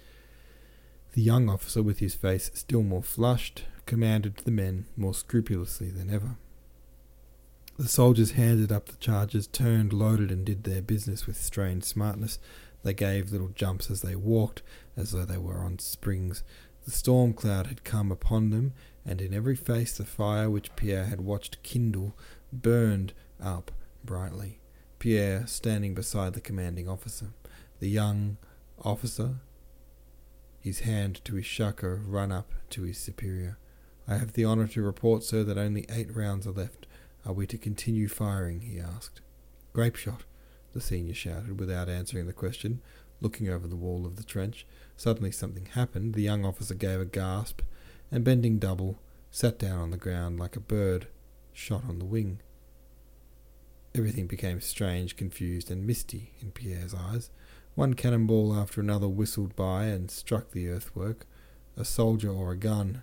The 1.16 1.22
young 1.22 1.48
officer, 1.48 1.82
with 1.82 2.00
his 2.00 2.14
face 2.14 2.50
still 2.52 2.82
more 2.82 3.02
flushed, 3.02 3.64
commanded 3.86 4.36
the 4.44 4.50
men 4.50 4.84
more 4.98 5.14
scrupulously 5.14 5.88
than 5.88 6.10
ever. 6.10 6.36
The 7.78 7.88
soldiers 7.88 8.32
handed 8.32 8.70
up 8.70 8.88
the 8.88 8.98
charges, 8.98 9.46
turned, 9.46 9.94
loaded, 9.94 10.30
and 10.30 10.44
did 10.44 10.64
their 10.64 10.82
business 10.82 11.26
with 11.26 11.42
strange 11.42 11.84
smartness. 11.84 12.38
They 12.82 12.92
gave 12.92 13.32
little 13.32 13.48
jumps 13.48 13.90
as 13.90 14.02
they 14.02 14.14
walked, 14.14 14.60
as 14.94 15.12
though 15.12 15.24
they 15.24 15.38
were 15.38 15.60
on 15.60 15.78
springs. 15.78 16.42
The 16.84 16.90
storm 16.90 17.32
cloud 17.32 17.68
had 17.68 17.82
come 17.82 18.12
upon 18.12 18.50
them, 18.50 18.74
and 19.02 19.22
in 19.22 19.32
every 19.32 19.56
face 19.56 19.96
the 19.96 20.04
fire 20.04 20.50
which 20.50 20.76
Pierre 20.76 21.06
had 21.06 21.22
watched 21.22 21.62
kindle 21.62 22.14
burned 22.52 23.14
up 23.40 23.70
brightly. 24.04 24.60
Pierre 24.98 25.46
standing 25.46 25.94
beside 25.94 26.34
the 26.34 26.42
commanding 26.42 26.90
officer. 26.90 27.28
The 27.80 27.88
young 27.88 28.36
officer, 28.84 29.36
his 30.66 30.80
hand 30.80 31.24
to 31.24 31.36
his 31.36 31.46
shako 31.46 32.00
run 32.04 32.32
up 32.32 32.52
to 32.70 32.82
his 32.82 32.98
superior. 32.98 33.56
I 34.08 34.16
have 34.16 34.32
the 34.32 34.44
honour 34.44 34.66
to 34.68 34.82
report, 34.82 35.22
sir, 35.22 35.44
that 35.44 35.56
only 35.56 35.86
eight 35.88 36.14
rounds 36.14 36.44
are 36.44 36.50
left. 36.52 36.86
Are 37.24 37.32
we 37.32 37.46
to 37.46 37.56
continue 37.56 38.08
firing? 38.08 38.62
he 38.62 38.80
asked. 38.80 39.20
Grape 39.72 39.94
shot, 39.94 40.24
the 40.72 40.80
senior 40.80 41.14
shouted 41.14 41.60
without 41.60 41.88
answering 41.88 42.26
the 42.26 42.32
question, 42.32 42.82
looking 43.20 43.48
over 43.48 43.68
the 43.68 43.76
wall 43.76 44.04
of 44.04 44.16
the 44.16 44.24
trench. 44.24 44.66
Suddenly 44.96 45.30
something 45.30 45.66
happened. 45.66 46.14
The 46.14 46.22
young 46.22 46.44
officer 46.44 46.74
gave 46.74 47.00
a 47.00 47.04
gasp 47.04 47.62
and 48.10 48.24
bending 48.24 48.58
double, 48.58 48.98
sat 49.30 49.60
down 49.60 49.78
on 49.78 49.90
the 49.92 49.96
ground 49.96 50.40
like 50.40 50.56
a 50.56 50.60
bird 50.60 51.06
shot 51.52 51.84
on 51.88 52.00
the 52.00 52.04
wing. 52.04 52.40
Everything 53.94 54.26
became 54.26 54.60
strange, 54.60 55.16
confused, 55.16 55.70
and 55.70 55.86
misty 55.86 56.32
in 56.40 56.50
Pierre's 56.50 56.92
eyes. 56.92 57.30
One 57.76 57.92
cannonball 57.92 58.54
after 58.54 58.80
another 58.80 59.06
whistled 59.06 59.54
by 59.54 59.84
and 59.84 60.10
struck 60.10 60.52
the 60.52 60.66
earthwork. 60.70 61.26
A 61.76 61.84
soldier 61.84 62.30
or 62.30 62.52
a 62.52 62.56
gun. 62.56 63.02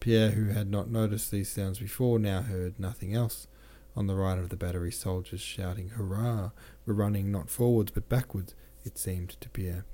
Pierre, 0.00 0.32
who 0.32 0.46
had 0.46 0.68
not 0.68 0.90
noticed 0.90 1.30
these 1.30 1.48
sounds 1.48 1.78
before, 1.78 2.18
now 2.18 2.42
heard 2.42 2.80
nothing 2.80 3.14
else. 3.14 3.46
On 3.94 4.08
the 4.08 4.16
right 4.16 4.36
of 4.36 4.48
the 4.48 4.56
battery, 4.56 4.90
soldiers 4.90 5.40
shouting 5.40 5.90
"Hurrah!" 5.90 6.50
were 6.84 6.94
running 6.94 7.30
not 7.30 7.48
forwards 7.48 7.92
but 7.92 8.08
backwards, 8.08 8.56
it 8.84 8.98
seemed 8.98 9.40
to 9.40 9.48
Pierre. 9.50 9.84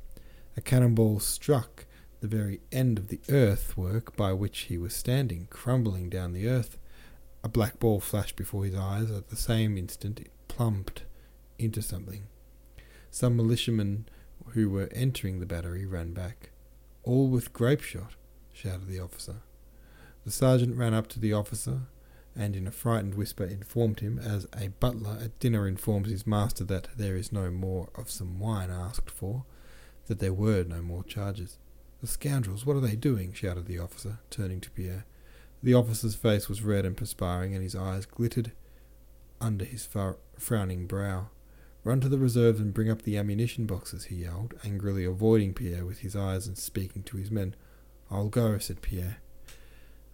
A 0.56 0.62
cannonball 0.62 1.20
struck 1.20 1.84
the 2.20 2.26
very 2.26 2.62
end 2.72 2.98
of 2.98 3.08
the 3.08 3.20
earthwork 3.28 4.16
by 4.16 4.32
which 4.32 4.60
he 4.60 4.78
was 4.78 4.94
standing, 4.94 5.48
crumbling 5.50 6.08
down 6.08 6.32
the 6.32 6.48
earth. 6.48 6.78
A 7.42 7.48
black 7.50 7.78
ball 7.78 8.00
flashed 8.00 8.36
before 8.36 8.64
his 8.64 8.74
eyes. 8.74 9.10
At 9.10 9.28
the 9.28 9.36
same 9.36 9.76
instant, 9.76 10.18
it 10.18 10.30
plumped 10.48 11.04
into 11.58 11.82
something. 11.82 12.22
Some 13.14 13.36
militiamen 13.36 14.08
who 14.54 14.68
were 14.68 14.88
entering 14.90 15.38
the 15.38 15.46
battery 15.46 15.86
ran 15.86 16.14
back. 16.14 16.50
All 17.04 17.28
with 17.28 17.52
grape 17.52 17.80
shot, 17.80 18.16
shouted 18.52 18.88
the 18.88 18.98
officer. 18.98 19.36
The 20.24 20.32
sergeant 20.32 20.76
ran 20.76 20.94
up 20.94 21.06
to 21.10 21.20
the 21.20 21.32
officer 21.32 21.82
and 22.34 22.56
in 22.56 22.66
a 22.66 22.72
frightened 22.72 23.14
whisper 23.14 23.44
informed 23.44 24.00
him, 24.00 24.18
as 24.18 24.48
a 24.52 24.70
butler 24.80 25.16
at 25.22 25.38
dinner 25.38 25.68
informs 25.68 26.10
his 26.10 26.26
master 26.26 26.64
that 26.64 26.88
there 26.96 27.14
is 27.16 27.30
no 27.30 27.52
more 27.52 27.88
of 27.94 28.10
some 28.10 28.40
wine 28.40 28.72
asked 28.72 29.12
for, 29.12 29.44
that 30.08 30.18
there 30.18 30.34
were 30.34 30.64
no 30.64 30.82
more 30.82 31.04
charges. 31.04 31.58
The 32.00 32.08
scoundrels, 32.08 32.66
what 32.66 32.74
are 32.74 32.80
they 32.80 32.96
doing? 32.96 33.32
shouted 33.32 33.66
the 33.66 33.78
officer, 33.78 34.18
turning 34.28 34.60
to 34.62 34.72
Pierre. 34.72 35.04
The 35.62 35.74
officer's 35.74 36.16
face 36.16 36.48
was 36.48 36.62
red 36.62 36.84
and 36.84 36.96
perspiring, 36.96 37.54
and 37.54 37.62
his 37.62 37.76
eyes 37.76 38.06
glittered 38.06 38.50
under 39.40 39.64
his 39.64 39.88
frowning 40.36 40.88
brow. 40.88 41.28
Run 41.84 42.00
to 42.00 42.08
the 42.08 42.18
reserves 42.18 42.60
and 42.60 42.72
bring 42.72 42.90
up 42.90 43.02
the 43.02 43.18
ammunition 43.18 43.66
boxes, 43.66 44.06
he 44.06 44.16
yelled, 44.16 44.54
angrily 44.64 45.04
avoiding 45.04 45.52
Pierre 45.52 45.84
with 45.84 45.98
his 45.98 46.16
eyes 46.16 46.46
and 46.46 46.56
speaking 46.56 47.02
to 47.04 47.18
his 47.18 47.30
men. 47.30 47.54
I'll 48.10 48.30
go, 48.30 48.56
said 48.56 48.80
Pierre. 48.80 49.18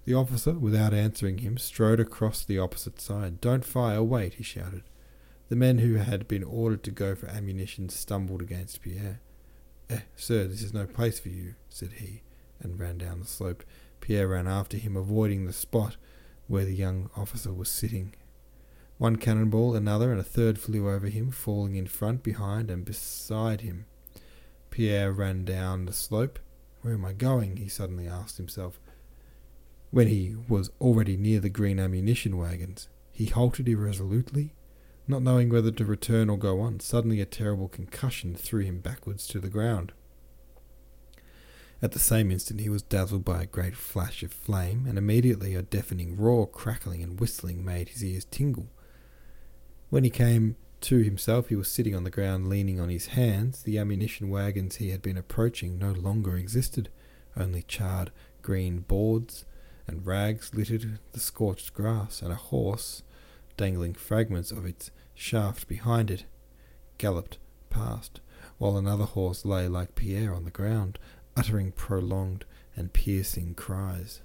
The 0.04 0.14
officer, 0.14 0.54
without 0.54 0.92
answering 0.92 1.38
him, 1.38 1.58
strode 1.58 2.00
across 2.00 2.44
the 2.44 2.58
opposite 2.58 3.00
side. 3.00 3.40
Don't 3.40 3.64
fire, 3.64 4.02
wait, 4.02 4.34
he 4.34 4.42
shouted. 4.42 4.82
The 5.48 5.56
men 5.56 5.78
who 5.78 5.94
had 5.94 6.26
been 6.26 6.42
ordered 6.42 6.82
to 6.84 6.90
go 6.90 7.14
for 7.14 7.28
ammunition 7.28 7.88
stumbled 7.88 8.42
against 8.42 8.82
Pierre. 8.82 9.20
Eh, 9.88 10.00
sir, 10.16 10.44
this 10.44 10.62
is 10.62 10.74
no 10.74 10.86
place 10.86 11.20
for 11.20 11.28
you, 11.28 11.54
said 11.68 11.92
he, 11.98 12.22
and 12.60 12.80
ran 12.80 12.98
down 12.98 13.20
the 13.20 13.26
slope. 13.26 13.62
Pierre 14.00 14.28
ran 14.28 14.48
after 14.48 14.76
him, 14.76 14.96
avoiding 14.96 15.46
the 15.46 15.52
spot 15.52 15.96
where 16.48 16.64
the 16.64 16.74
young 16.74 17.10
officer 17.16 17.52
was 17.52 17.68
sitting. 17.68 18.14
One 19.00 19.16
cannonball, 19.16 19.74
another, 19.74 20.12
and 20.12 20.20
a 20.20 20.22
third 20.22 20.58
flew 20.58 20.90
over 20.90 21.06
him, 21.06 21.30
falling 21.30 21.74
in 21.74 21.86
front, 21.86 22.22
behind, 22.22 22.70
and 22.70 22.84
beside 22.84 23.62
him. 23.62 23.86
Pierre 24.68 25.10
ran 25.10 25.46
down 25.46 25.86
the 25.86 25.94
slope. 25.94 26.38
Where 26.82 26.92
am 26.92 27.06
I 27.06 27.14
going? 27.14 27.56
he 27.56 27.66
suddenly 27.66 28.06
asked 28.06 28.36
himself. 28.36 28.78
When 29.90 30.08
he 30.08 30.36
was 30.50 30.70
already 30.82 31.16
near 31.16 31.40
the 31.40 31.48
green 31.48 31.78
ammunition 31.78 32.36
wagons, 32.36 32.88
he 33.10 33.24
halted 33.24 33.70
irresolutely, 33.70 34.52
not 35.08 35.22
knowing 35.22 35.48
whether 35.48 35.70
to 35.70 35.84
return 35.86 36.28
or 36.28 36.36
go 36.36 36.60
on. 36.60 36.78
Suddenly, 36.80 37.22
a 37.22 37.24
terrible 37.24 37.68
concussion 37.68 38.34
threw 38.34 38.60
him 38.60 38.80
backwards 38.80 39.26
to 39.28 39.40
the 39.40 39.48
ground. 39.48 39.94
At 41.80 41.92
the 41.92 41.98
same 41.98 42.30
instant, 42.30 42.60
he 42.60 42.68
was 42.68 42.82
dazzled 42.82 43.24
by 43.24 43.44
a 43.44 43.46
great 43.46 43.76
flash 43.76 44.22
of 44.22 44.30
flame, 44.30 44.84
and 44.86 44.98
immediately 44.98 45.54
a 45.54 45.62
deafening 45.62 46.18
roar, 46.18 46.46
crackling, 46.46 47.02
and 47.02 47.18
whistling 47.18 47.64
made 47.64 47.88
his 47.88 48.04
ears 48.04 48.26
tingle. 48.26 48.68
When 49.90 50.04
he 50.04 50.10
came 50.10 50.54
to 50.82 50.98
himself, 50.98 51.48
he 51.48 51.56
was 51.56 51.68
sitting 51.68 51.96
on 51.96 52.04
the 52.04 52.10
ground, 52.10 52.48
leaning 52.48 52.80
on 52.80 52.88
his 52.88 53.08
hands. 53.08 53.64
The 53.64 53.76
ammunition 53.76 54.30
wagons 54.30 54.76
he 54.76 54.90
had 54.90 55.02
been 55.02 55.18
approaching 55.18 55.78
no 55.78 55.90
longer 55.90 56.36
existed, 56.36 56.88
only 57.36 57.62
charred 57.62 58.12
green 58.40 58.80
boards 58.80 59.44
and 59.88 60.06
rags 60.06 60.54
littered 60.54 61.00
the 61.10 61.18
scorched 61.18 61.74
grass, 61.74 62.22
and 62.22 62.30
a 62.30 62.36
horse, 62.36 63.02
dangling 63.56 63.94
fragments 63.94 64.52
of 64.52 64.64
its 64.64 64.92
shaft 65.12 65.66
behind 65.66 66.08
it, 66.08 66.24
galloped 66.96 67.38
past, 67.68 68.20
while 68.58 68.76
another 68.76 69.04
horse 69.04 69.44
lay 69.44 69.66
like 69.66 69.96
Pierre 69.96 70.32
on 70.32 70.44
the 70.44 70.50
ground, 70.52 71.00
uttering 71.36 71.72
prolonged 71.72 72.44
and 72.76 72.92
piercing 72.92 73.54
cries. 73.54 74.20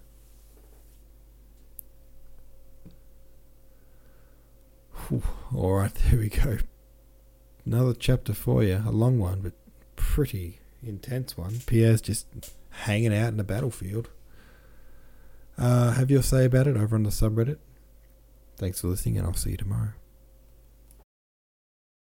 All 5.12 5.74
right, 5.74 5.94
there 6.10 6.20
we 6.20 6.30
go. 6.30 6.58
Another 7.66 7.94
chapter 7.94 8.34
for 8.34 8.64
you, 8.64 8.84
a 8.86 8.92
long 8.92 9.20
one, 9.20 9.42
but 9.42 9.54
pretty 9.96 10.60
intense 10.84 11.38
one. 11.38 11.60
Pierre's 11.66 12.02
just 12.02 12.28
hanging 12.70 13.14
out 13.14 13.30
in 13.30 13.38
the 13.38 13.44
battlefield. 13.44 14.10
Uh, 15.58 15.92
have 15.92 16.12
your 16.12 16.22
say 16.22 16.46
about 16.46 16.68
it 16.68 16.78
over 16.78 16.96
on 16.96 17.04
the 17.04 17.10
subreddit. 17.10 17.58
Thanks 18.58 18.82
for 18.82 18.88
listening, 18.88 19.18
and 19.18 19.28
I'll 19.28 19.34
see 19.34 19.52
you 19.52 19.58
tomorrow. 19.58 19.94